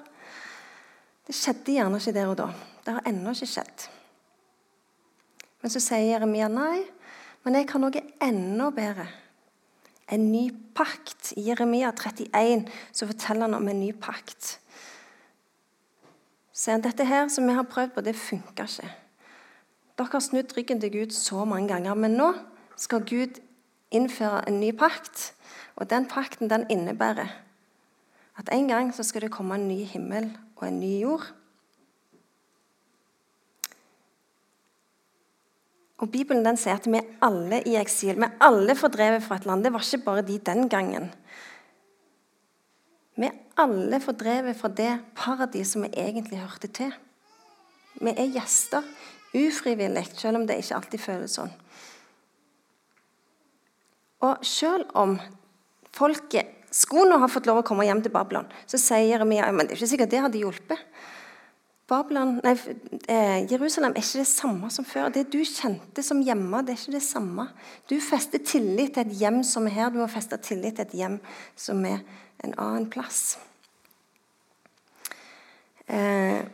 Det 1.28 1.36
skjedde 1.36 1.76
gjerne 1.76 2.00
ikke 2.00 2.14
der 2.16 2.32
og 2.32 2.38
da. 2.40 2.48
Det 2.84 2.96
har 2.96 3.08
ennå 3.10 3.34
ikke 3.36 3.50
skjedd. 3.52 3.88
Men 5.62 5.72
så 5.74 5.82
sier 5.82 6.06
Jeremia 6.12 6.48
nei, 6.52 6.84
men 7.44 7.58
jeg 7.58 7.68
har 7.70 7.82
noe 7.82 8.04
enda 8.22 8.70
bedre. 8.74 9.08
En 10.08 10.30
ny 10.32 10.48
pakt. 10.74 11.34
I 11.36 11.48
Jeremia 11.50 11.90
31 11.92 12.68
så 12.92 13.08
forteller 13.10 13.48
han 13.48 13.58
om 13.58 13.68
en 13.68 13.80
ny 13.82 13.92
pakt 13.92 14.58
sier 16.58 16.74
han 16.74 16.82
dette 16.82 17.06
her 17.06 17.28
som 17.30 17.46
vi 17.46 17.54
har 17.54 17.68
prøvd 17.70 17.94
på, 17.94 18.02
det 18.02 18.16
funka 18.18 18.66
ikke. 18.66 18.90
Dere 19.98 20.12
har 20.12 20.22
snudd 20.22 20.54
ryggen 20.56 20.80
til 20.82 20.92
Gud 20.94 21.14
så 21.14 21.44
mange 21.46 21.70
ganger, 21.70 21.94
men 21.94 22.16
nå 22.18 22.32
skal 22.78 23.06
Gud 23.06 23.38
innføre 23.94 24.44
en 24.48 24.58
ny 24.60 24.72
pakt. 24.76 25.32
Og 25.78 25.90
den 25.90 26.08
pakten 26.10 26.50
den 26.50 26.66
innebærer 26.70 27.30
at 28.38 28.50
en 28.54 28.68
gang 28.70 28.90
så 28.94 29.02
skal 29.06 29.24
det 29.26 29.34
komme 29.34 29.54
en 29.54 29.68
ny 29.68 29.84
himmel 29.86 30.30
og 30.56 30.68
en 30.68 30.80
ny 30.80 31.00
jord. 31.02 31.26
Og 35.98 36.10
Bibelen 36.12 36.44
den 36.46 36.58
sier 36.58 36.78
at 36.78 36.86
vi 36.86 37.00
er 37.00 37.08
alle 37.26 37.58
i 37.66 37.74
eksil. 37.80 38.14
Vi 38.18 38.26
er 38.26 38.36
alle 38.44 38.76
fordrevet 38.78 39.24
fra 39.24 39.38
et 39.40 39.48
land. 39.48 39.64
Det 39.66 39.72
var 39.74 39.82
ikke 39.82 40.04
bare 40.04 40.26
de 40.26 40.38
den 40.46 40.68
gangen. 40.70 41.08
Vi 43.18 43.26
er 43.26 43.38
alle 43.58 43.98
fordrevet 44.00 44.56
fra 44.56 44.70
det 44.70 44.92
paradis 45.18 45.74
som 45.74 45.82
vi 45.82 45.90
egentlig 45.98 46.38
hørte 46.38 46.70
til. 46.70 46.92
Vi 47.98 48.12
er 48.14 48.30
gjester 48.30 48.86
ufrivillig, 49.34 50.06
selv 50.14 50.38
om 50.38 50.46
det 50.46 50.60
ikke 50.62 50.76
alltid 50.78 51.02
føles 51.02 51.34
sånn. 51.34 51.50
Og 54.22 54.46
selv 54.46 54.86
om 54.98 55.16
folket 55.94 56.54
skulle 56.74 57.08
nå 57.10 57.18
ha 57.22 57.28
fått 57.30 57.46
lov 57.48 57.62
å 57.62 57.66
komme 57.66 57.86
hjem 57.86 58.04
til 58.04 58.14
Babylon, 58.14 58.46
så 58.70 58.78
sier 58.80 59.06
Jeremia 59.08 59.50
men 59.50 59.66
det 59.66 59.74
er 59.74 59.80
ikke 59.80 59.92
sikkert 59.94 60.14
det 60.14 60.22
hadde 60.24 60.42
hjulpet. 60.42 60.86
Babylon, 61.88 62.34
nei, 62.44 62.52
eh, 63.08 63.46
Jerusalem 63.48 63.94
er 63.96 64.02
ikke 64.02 64.20
det 64.20 64.28
samme 64.28 64.68
som 64.70 64.84
før. 64.84 65.08
Det 65.08 65.30
du 65.32 65.38
kjente 65.40 66.02
som 66.04 66.20
hjemme, 66.20 66.60
det 66.60 66.74
er 66.74 66.82
ikke 66.82 66.98
det 66.98 67.02
samme. 67.06 67.48
Du 67.88 67.96
fester 68.04 68.42
tillit 68.44 68.92
til 68.94 69.06
et 69.06 69.14
hjem 69.16 69.40
som 69.42 69.66
er 69.66 69.72
her. 69.72 69.88
Du 69.88 69.96
må 69.96 70.08
feste 70.12 70.36
tillit 70.36 70.76
til 70.76 70.84
et 70.84 70.92
hjem 70.92 71.16
som 71.56 71.80
er 71.88 72.02
en 72.44 72.52
annen 72.58 72.90
plass. 72.92 73.38
Eh, 75.88 76.44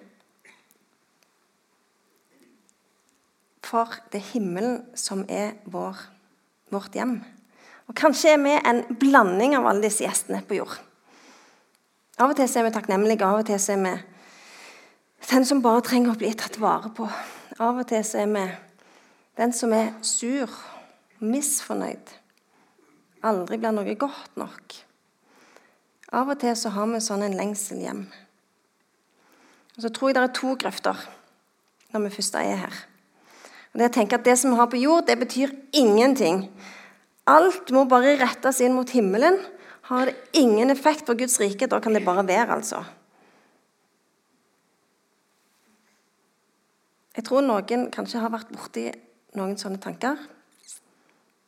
for 3.66 3.90
det 4.12 4.22
er 4.22 4.30
himmelen 4.30 4.84
som 4.94 5.26
er 5.26 5.56
vår, 5.66 5.98
vårt 6.70 6.94
hjem. 6.94 7.18
Og 7.90 7.98
Kanskje 7.98 8.36
er 8.36 8.42
vi 8.46 8.54
en 8.54 8.84
blanding 9.02 9.58
av 9.58 9.66
alle 9.66 9.88
disse 9.88 10.06
gjestene 10.06 10.44
på 10.46 10.62
jord. 10.62 10.78
Av 12.22 12.30
og 12.30 12.38
til 12.38 12.46
er 12.46 12.68
vi 12.68 12.76
takknemlige, 12.78 13.26
av 13.26 13.42
og 13.42 13.48
til 13.50 13.58
er 13.58 13.82
vi 13.82 14.00
den 15.30 15.46
som 15.46 15.62
bare 15.64 15.84
trenger 15.84 16.12
å 16.12 16.18
bli 16.20 16.32
tatt 16.36 16.58
vare 16.62 16.90
på. 16.94 17.08
Av 17.62 17.78
og 17.80 17.86
til 17.88 18.02
så 18.06 18.22
er 18.24 18.30
vi 18.32 18.44
den 19.38 19.52
som 19.54 19.72
er 19.74 19.92
sur, 20.04 20.50
misfornøyd, 21.24 22.12
aldri 23.24 23.58
blir 23.58 23.74
noe 23.74 23.96
godt 23.98 24.36
nok. 24.38 24.76
Av 26.14 26.30
og 26.30 26.38
til 26.42 26.54
så 26.58 26.70
har 26.74 26.90
vi 26.90 27.00
sånn 27.02 27.24
en 27.26 27.36
lengsel 27.38 27.80
hjem. 27.82 28.04
Og 29.74 29.82
Så 29.82 29.90
tror 29.90 30.10
jeg 30.10 30.18
det 30.18 30.22
er 30.22 30.34
to 30.38 30.54
grøfter 30.54 31.06
når 31.94 32.04
vi 32.04 32.14
først 32.14 32.36
er 32.38 32.60
her. 32.66 32.76
Og 33.72 33.78
det, 33.78 33.88
jeg 33.88 33.94
tenker 33.96 34.18
at 34.18 34.26
det 34.26 34.36
som 34.38 34.52
vi 34.52 34.58
har 34.60 34.70
på 34.70 34.78
jord, 34.78 35.06
det 35.06 35.18
betyr 35.18 35.50
ingenting. 35.74 36.44
Alt 37.26 37.72
må 37.74 37.86
bare 37.90 38.14
rettes 38.20 38.60
inn 38.62 38.76
mot 38.76 38.90
himmelen. 38.90 39.40
Har 39.90 40.06
det 40.06 40.14
ingen 40.38 40.70
effekt 40.70 41.06
på 41.06 41.16
Guds 41.18 41.40
rike, 41.42 41.66
da 41.66 41.80
kan 41.82 41.94
det 41.94 42.04
bare 42.06 42.26
være, 42.26 42.54
altså. 42.54 42.84
Jeg 47.14 47.26
tror 47.28 47.44
noen 47.46 47.88
kanskje 47.94 48.22
har 48.22 48.32
vært 48.34 48.50
borti 48.54 48.88
noen 49.38 49.54
sånne 49.58 49.78
tanker. 49.82 50.18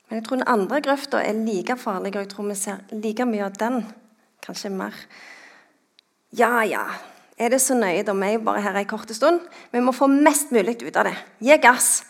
Men 0.06 0.20
jeg 0.20 0.26
tror 0.26 0.38
den 0.38 0.50
andre 0.50 0.80
grøfta 0.84 1.22
er 1.26 1.38
like 1.40 1.74
farlig, 1.80 2.14
og 2.14 2.22
jeg 2.22 2.30
tror 2.30 2.46
vi 2.46 2.58
ser 2.58 2.84
like 2.94 3.26
mye 3.26 3.46
av 3.48 3.56
den 3.58 3.80
Kanskje 4.46 4.70
mer. 4.70 4.94
Ja, 6.30 6.60
ja. 6.62 6.84
Er 7.36 7.50
det 7.50 7.58
så 7.64 7.74
nøye? 7.74 8.04
Da 8.06 8.12
er 8.14 8.36
jo 8.36 8.44
bare 8.46 8.62
her 8.62 8.76
en 8.78 8.86
kort 8.86 9.10
stund. 9.10 9.40
Vi 9.72 9.80
må 9.82 9.90
få 9.92 10.06
mest 10.06 10.52
mulig 10.54 10.76
ut 10.84 10.96
av 10.96 11.08
det. 11.08 11.16
Gi 11.42 11.56
gass. 11.58 12.04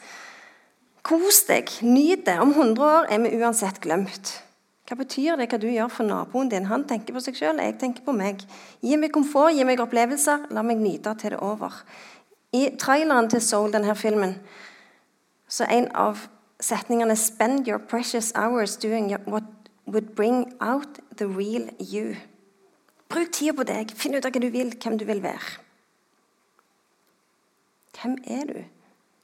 Kos 1.06 1.46
deg. 1.48 1.70
Nyt 1.82 2.26
det. 2.26 2.34
Om 2.42 2.52
100 2.52 2.84
år 2.84 3.08
er 3.08 3.22
vi 3.24 3.38
uansett 3.40 3.80
glemt. 3.80 4.34
Hva 4.86 4.98
betyr 5.00 5.38
det 5.40 5.48
hva 5.50 5.58
du 5.58 5.66
gjør 5.66 5.88
for 5.90 6.06
naboen 6.06 6.50
din? 6.52 6.68
Han 6.70 6.84
tenker 6.86 7.16
på 7.16 7.22
seg 7.24 7.38
sjøl, 7.38 7.58
jeg 7.58 7.78
tenker 7.80 8.04
på 8.06 8.12
meg. 8.14 8.44
Gi 8.84 8.98
meg 9.00 9.10
komfort, 9.14 9.56
gi 9.56 9.64
meg 9.66 9.80
opplevelser. 9.82 10.44
La 10.54 10.62
meg 10.62 10.78
nyte 10.78 11.14
til 11.18 11.34
det 11.34 11.40
over. 11.42 11.80
I 12.52 12.76
traileren 12.78 13.30
til 13.30 13.42
Soul, 13.42 13.72
denne 13.72 13.96
filmen, 13.96 14.40
Så 15.48 15.64
er 15.64 15.68
en 15.78 15.88
av 15.94 16.18
setningene 16.60 17.16
'Spend 17.16 17.68
your 17.68 17.78
precious 17.78 18.32
hours 18.34 18.76
doing 18.76 19.16
what 19.26 19.44
would 19.86 20.14
bring 20.16 20.52
out 20.60 20.98
the 21.16 21.26
real 21.26 21.68
you'. 21.80 22.16
Bruk 23.08 23.32
tida 23.32 23.52
på 23.52 23.62
deg. 23.62 23.90
Finn 23.94 24.14
ut 24.14 24.24
av 24.24 24.32
hva 24.32 24.40
du 24.40 24.48
vil, 24.50 24.74
hvem 24.82 24.98
du 24.98 25.04
vil 25.04 25.22
være. 25.22 25.60
Hvem 28.02 28.16
er 28.26 28.44
du? 28.44 28.64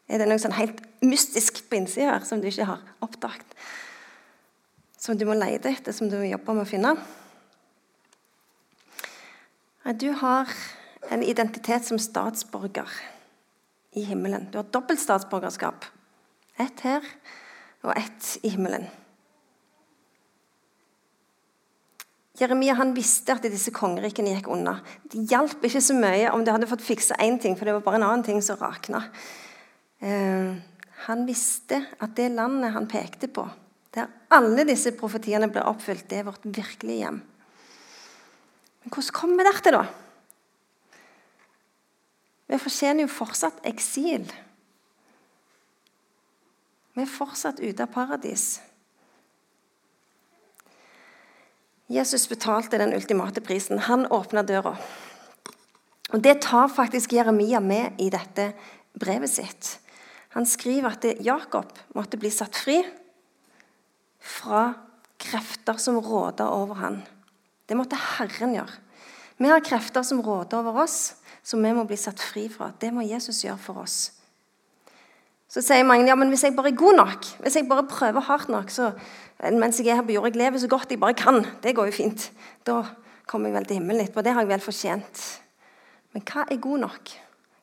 Er 0.08 0.18
det 0.18 0.28
noe 0.28 0.38
sånn 0.38 0.52
helt 0.52 0.82
mystisk 1.02 1.64
på 1.68 1.76
innsida 1.76 2.12
her 2.12 2.24
som 2.24 2.40
du 2.40 2.46
ikke 2.46 2.64
har 2.64 2.80
oppdaget? 3.00 3.56
Som 4.98 5.18
du 5.18 5.24
må 5.24 5.34
lete 5.34 5.70
etter, 5.72 5.92
som 5.92 6.10
du 6.10 6.16
må 6.16 6.30
jobbe 6.30 6.54
med 6.54 6.66
å 6.66 6.70
finne? 6.70 6.96
Du 9.98 10.12
har 10.12 10.48
en 11.11 11.22
identitet 11.22 11.84
som 11.86 11.98
statsborger 11.98 12.88
i 13.92 14.05
himmelen. 14.05 14.48
Du 14.50 14.59
har 14.59 14.68
dobbelt 14.72 15.00
statsborgerskap. 15.00 15.84
Ett 16.61 16.80
her 16.86 17.07
og 17.82 17.96
ett 17.96 18.36
i 18.42 18.53
himmelen. 18.55 18.86
Jeremia 22.38 22.74
han 22.78 22.94
visste 22.96 23.34
at 23.34 23.44
disse 23.44 23.70
kongerikene 23.74 24.32
gikk 24.32 24.48
unna. 24.50 24.78
Det 25.05 25.26
hjalp 25.30 25.64
ikke 25.68 25.82
så 25.84 25.94
mye 25.94 26.30
om 26.32 26.44
de 26.44 26.55
hadde 26.55 26.68
fått 26.70 26.84
fiksa 26.84 27.18
én 27.20 27.36
ting, 27.42 27.59
for 27.59 27.68
det 27.68 27.74
var 27.76 27.84
bare 27.84 28.00
en 28.00 28.07
annen 28.09 28.24
ting 28.26 28.40
som 28.42 28.59
rakna. 28.61 29.03
Eh, 30.00 30.55
han 31.07 31.26
visste 31.28 31.82
at 32.00 32.14
det 32.16 32.30
landet 32.32 32.72
han 32.74 32.88
pekte 32.90 33.28
på, 33.28 33.44
der 33.92 34.09
alle 34.32 34.64
disse 34.66 34.94
profetiene 34.96 35.50
ble 35.53 35.64
oppfylt, 35.68 36.09
det 36.09 36.22
er 36.22 36.28
vårt 36.30 36.46
virkelige 36.46 37.05
hjem. 37.05 37.20
Men 38.82 38.94
hvordan 38.94 39.14
kom 39.14 39.36
vi 39.36 39.46
dertil, 39.46 39.76
da? 39.76 39.84
Vi 42.53 42.59
fortjener 42.61 43.07
jo 43.07 43.09
fortsatt 43.09 43.62
eksil. 43.64 44.26
Vi 46.92 47.00
er 47.00 47.09
fortsatt 47.09 47.62
ute 47.64 47.86
av 47.86 47.94
paradis. 47.94 48.59
Jesus 51.88 52.26
betalte 52.28 52.76
den 52.80 52.92
ultimate 52.92 53.40
prisen. 53.40 53.80
Han 53.88 54.05
åpna 54.05 54.44
døra. 54.44 54.74
Og 56.12 56.20
Det 56.20 56.42
tar 56.44 56.68
faktisk 56.68 57.12
Jeremia 57.16 57.61
med 57.61 57.96
i 58.00 58.11
dette 58.12 58.53
brevet 58.92 59.32
sitt. 59.32 59.78
Han 60.36 60.44
skriver 60.44 60.92
at 60.92 61.24
Jakob 61.24 61.72
måtte 61.96 62.20
bli 62.20 62.28
satt 62.30 62.57
fri 62.57 62.82
fra 64.20 64.74
krefter 65.16 65.80
som 65.80 65.96
råder 66.05 66.53
over 66.53 66.84
han. 66.84 67.03
Det 67.64 67.76
måtte 67.80 67.96
Herren 67.96 68.53
gjøre. 68.59 68.76
Vi 69.40 69.48
har 69.48 69.64
krefter 69.64 70.05
som 70.05 70.20
råder 70.20 70.61
over 70.61 70.84
oss, 70.84 71.14
som 71.43 71.62
vi 71.62 71.72
må 71.74 71.84
bli 71.88 71.99
satt 71.99 72.20
fri 72.22 72.47
fra. 72.53 72.70
Det 72.80 72.93
må 72.95 73.05
Jesus 73.07 73.43
gjøre 73.45 73.61
for 73.61 73.82
oss. 73.82 73.99
Så 75.53 75.61
sier 75.61 75.84
mange 75.84 76.09
ja, 76.09 76.16
men 76.16 76.30
hvis 76.32 76.47
jeg 76.47 76.57
bare 76.57 76.70
er 76.72 76.78
god 76.80 76.97
nok, 76.97 77.26
hvis 77.45 77.59
jeg 77.59 77.68
bare 77.68 77.84
prøver 77.88 78.24
hardt 78.24 78.49
nok, 78.53 78.70
så 78.72 78.93
mens 79.53 79.80
jeg 79.80 79.90
er 79.93 79.99
her 79.99 80.07
på 80.07 80.14
jord, 80.14 80.30
jeg 80.30 80.40
lever 80.40 80.62
så 80.62 80.70
godt 80.70 80.95
jeg 80.95 81.01
bare 81.03 81.18
kan, 81.18 81.43
det 81.62 81.74
går 81.76 81.90
jo 81.90 81.97
fint. 81.99 82.30
Da 82.64 82.78
kommer 83.28 83.51
jeg 83.51 83.59
vel 83.59 83.68
til 83.68 83.80
himmelen 83.80 84.07
etterpå. 84.07 84.24
Det 84.24 84.32
har 84.32 84.47
jeg 84.47 84.53
vel 84.53 84.64
fortjent. 84.64 85.24
Men 86.12 86.24
hva 86.28 86.47
er 86.47 86.62
god 86.62 86.84
nok? 86.86 87.12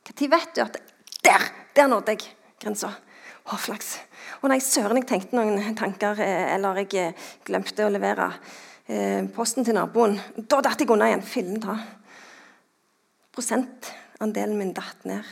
Når 0.10 0.30
vet 0.36 0.56
du 0.56 0.62
at 0.66 0.78
Der! 1.24 1.50
Der 1.76 1.88
nådde 1.88 2.12
jeg 2.12 2.26
grensa. 2.60 2.90
Å, 3.46 3.58
flaks. 3.58 3.94
Å 4.42 4.50
nei, 4.50 4.58
søren, 4.62 4.98
jeg 5.00 5.08
tenkte 5.08 5.38
noen 5.38 5.76
tanker, 5.78 6.18
eh, 6.22 6.54
eller 6.56 6.82
jeg 6.82 6.96
eh, 7.00 7.28
glemte 7.48 7.86
å 7.86 7.92
levere 7.94 8.28
eh, 8.90 9.24
posten 9.34 9.66
til 9.66 9.78
naboen. 9.78 10.18
Da 10.50 10.60
datt 10.66 10.82
jeg 10.82 10.90
unna 10.92 11.08
igjen. 11.10 11.24
Fillen 11.26 11.62
ta. 11.64 11.78
Prosentandelen 13.40 14.58
min 14.60 14.74
datt 14.76 15.06
ned. 15.08 15.24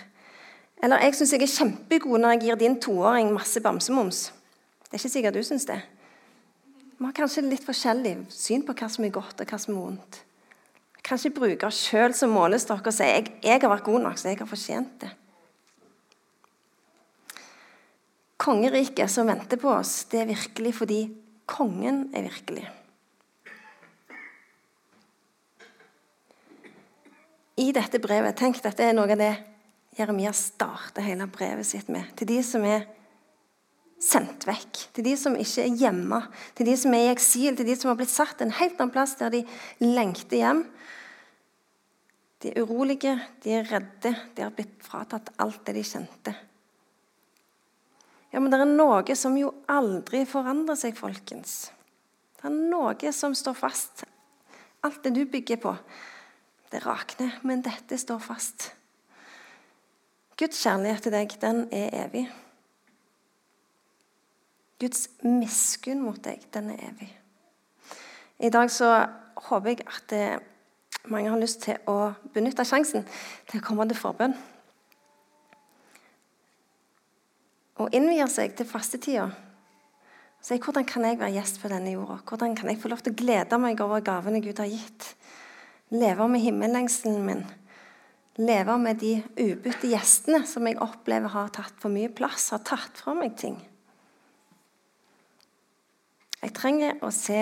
Eller 0.80 1.02
jeg 1.04 1.18
syns 1.18 1.34
jeg 1.36 1.44
er 1.44 1.52
kjempegod 1.52 2.22
når 2.22 2.38
jeg 2.38 2.44
gir 2.46 2.60
din 2.62 2.78
toåring 2.80 3.34
masse 3.36 3.60
bamsemums. 3.60 4.30
Det 4.88 4.96
er 4.96 5.02
ikke 5.02 5.12
sikkert 5.12 5.36
du 5.36 5.44
syns 5.44 5.68
det. 5.68 5.82
Vi 6.98 7.04
har 7.04 7.18
kanskje 7.18 7.44
litt 7.44 7.66
forskjellig 7.68 8.14
syn 8.32 8.64
på 8.64 8.78
hva 8.78 8.88
som 8.90 9.04
er 9.04 9.12
godt 9.14 9.44
og 9.44 9.52
hva 9.52 9.60
som 9.60 9.76
er 9.76 9.82
vondt. 9.82 10.22
Kanskje 11.04 11.34
bruker 11.36 11.74
sjøl 11.74 12.16
som 12.16 12.32
målestokk 12.32 12.88
og 12.88 12.96
sier 12.96 13.18
jeg, 13.18 13.36
jeg 13.44 13.62
har 13.64 13.72
vært 13.74 13.86
god 13.90 14.06
nok, 14.06 14.18
så 14.20 14.32
jeg 14.32 14.40
har 14.40 14.50
fortjent 14.50 14.96
det. 15.04 15.12
Kongeriket 18.40 19.12
som 19.12 19.28
venter 19.28 19.60
på 19.60 19.74
oss, 19.74 20.06
det 20.12 20.24
er 20.24 20.32
virkelig 20.32 20.78
fordi 20.80 21.04
kongen 21.50 22.06
er 22.16 22.30
virkelig. 22.30 22.68
I 27.58 27.72
dette 27.74 28.00
brevet, 28.02 28.38
tenk 28.38 28.60
dette 28.62 28.86
er 28.86 28.94
noe 28.94 29.10
av 29.10 29.20
det 29.20 29.34
Jeremia 29.98 30.30
starter 30.36 31.02
hele 31.02 31.26
brevet 31.34 31.66
sitt 31.66 31.88
med. 31.90 32.06
Til 32.20 32.30
de 32.30 32.38
som 32.46 32.66
er 32.70 32.86
sendt 33.98 34.46
vekk, 34.46 34.82
til 34.94 35.08
de 35.08 35.16
som 35.18 35.34
ikke 35.38 35.64
er 35.64 35.78
hjemme, 35.80 36.20
til 36.58 36.70
de 36.70 36.76
som 36.78 36.94
er 36.94 37.08
i 37.08 37.14
eksil, 37.16 37.56
til 37.58 37.66
de 37.66 37.76
som 37.78 37.90
har 37.90 37.98
blitt 37.98 38.14
satt 38.14 38.44
en 38.46 38.54
helt 38.54 38.78
annen 38.78 38.94
plass 38.94 39.16
der 39.18 39.34
de 39.34 39.42
lengter 39.82 40.38
hjem. 40.38 40.62
De 42.46 42.52
er 42.52 42.62
urolige, 42.62 43.16
de 43.42 43.56
er 43.58 43.66
redde, 43.66 44.12
de 44.38 44.46
har 44.46 44.54
blitt 44.54 44.76
fratatt 44.86 45.32
alt 45.42 45.64
det 45.66 45.80
de 45.80 45.86
kjente. 45.90 46.36
Ja, 48.30 48.40
Men 48.40 48.52
det 48.52 48.60
er 48.62 48.70
noe 48.70 49.16
som 49.18 49.38
jo 49.40 49.50
aldri 49.72 50.22
forandrer 50.30 50.78
seg, 50.78 50.94
folkens. 51.00 51.72
Det 52.38 52.46
er 52.52 52.54
noe 52.54 53.14
som 53.16 53.34
står 53.34 53.58
fast. 53.58 54.06
Alt 54.86 55.02
det 55.08 55.16
du 55.16 55.24
bygger 55.26 55.58
på, 55.64 55.74
det 56.72 56.84
rakner, 56.86 57.40
men 57.48 57.64
dette 57.66 57.98
står 57.98 58.20
fast. 58.24 58.72
Guds 60.38 60.60
kjærlighet 60.62 61.02
til 61.06 61.16
deg, 61.16 61.38
den 61.42 61.64
er 61.74 61.96
evig. 62.06 62.28
Guds 64.78 65.08
miskunn 65.26 66.04
mot 66.06 66.20
deg, 66.24 66.44
den 66.54 66.70
er 66.76 66.84
evig. 66.92 67.10
I 68.40 68.52
dag 68.54 68.70
så 68.70 68.92
håper 69.48 69.74
jeg 69.74 69.88
at 69.88 70.14
eh, 70.14 70.38
mange 71.10 71.32
har 71.34 71.42
lyst 71.42 71.64
til 71.66 71.80
å 71.90 72.12
benytte 72.36 72.66
sjansen 72.68 73.08
til 73.50 73.62
å 73.62 73.66
komme 73.66 73.88
til 73.90 73.98
forbønn. 73.98 74.36
Og 77.82 77.94
innvie 77.94 78.26
seg 78.30 78.54
til 78.58 78.70
fastetida. 78.70 79.28
Si 80.42 80.58
hvordan 80.62 80.86
kan 80.86 81.06
jeg 81.06 81.18
være 81.20 81.34
gjest 81.36 81.60
på 81.62 81.70
denne 81.72 81.96
jorda? 81.96 82.20
Hvordan 82.30 82.54
kan 82.58 82.70
jeg 82.70 82.80
få 82.82 82.92
lov 82.94 83.02
til 83.02 83.14
å 83.14 83.18
glede 83.18 83.58
meg 83.62 83.82
over 83.82 84.06
gavene 84.06 84.42
Gud 84.46 84.62
har 84.62 84.70
gitt? 84.70 85.10
Leve 85.90 86.28
med 86.28 86.44
himmellengselen 86.44 87.26
min 87.26 87.46
leve 88.38 88.78
med 88.78 89.00
de 89.02 89.16
ubytte 89.42 89.90
gjestene 89.90 90.44
som 90.46 90.68
jeg 90.70 90.78
opplever 90.84 91.34
har 91.34 91.50
tatt 91.54 91.78
for 91.82 91.94
mye 91.94 92.12
plass, 92.14 92.52
har 92.54 92.62
tatt 92.66 93.02
fra 93.02 93.16
meg 93.18 93.34
ting. 93.40 93.58
Jeg 96.38 96.54
trenger 96.56 97.02
å 97.02 97.10
se 97.14 97.40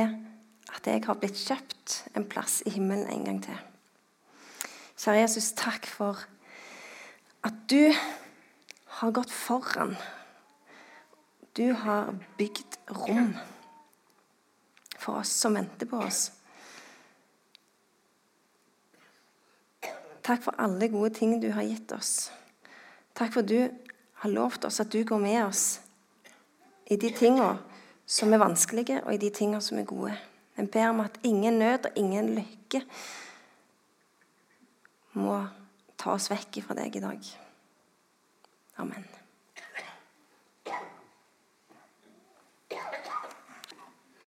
at 0.76 0.88
jeg 0.88 1.04
har 1.06 1.20
blitt 1.20 1.38
kjøpt 1.38 1.98
en 2.16 2.28
plass 2.32 2.62
i 2.66 2.74
himmelen 2.78 3.10
en 3.12 3.26
gang 3.28 3.42
til. 3.44 3.60
Kjære 4.96 5.26
Jesus, 5.26 5.52
takk 5.60 5.88
for 5.90 6.24
at 7.46 7.58
du 7.70 7.92
har 9.02 9.12
gått 9.14 9.34
foran. 9.36 9.98
Du 11.56 11.76
har 11.84 12.16
bygd 12.40 12.80
rom 12.96 13.36
for 14.96 15.20
oss 15.20 15.36
som 15.44 15.60
venter 15.60 15.92
på 15.92 16.00
oss. 16.08 16.30
Takk 20.26 20.42
for 20.48 20.58
alle 20.58 20.90
gode 20.90 21.14
ting 21.14 21.38
du 21.42 21.52
har 21.54 21.68
gitt 21.68 21.92
oss. 21.94 22.32
Takk 23.14 23.36
for 23.36 23.46
du 23.46 23.60
har 24.24 24.32
lovt 24.34 24.66
oss 24.66 24.82
at 24.82 24.90
du 24.92 25.04
går 25.06 25.22
med 25.22 25.44
oss 25.46 25.66
i 26.90 26.98
de 26.98 27.12
tingene 27.14 27.60
som 28.06 28.34
er 28.34 28.42
vanskelige, 28.42 29.02
og 29.06 29.14
i 29.14 29.22
de 29.22 29.32
tingene 29.34 29.62
som 29.62 29.80
er 29.82 29.88
gode. 29.90 30.14
Jeg 30.58 30.70
ber 30.72 30.92
om 30.92 31.02
at 31.06 31.18
ingen 31.26 31.60
nød 31.60 31.90
og 31.90 31.98
ingen 32.00 32.36
lykke 32.38 32.84
må 35.18 35.40
ta 35.98 36.14
oss 36.14 36.30
vekk 36.32 36.62
fra 36.66 36.78
deg 36.78 36.96
i 36.96 37.04
dag. 37.04 37.30
Amen. 38.84 39.15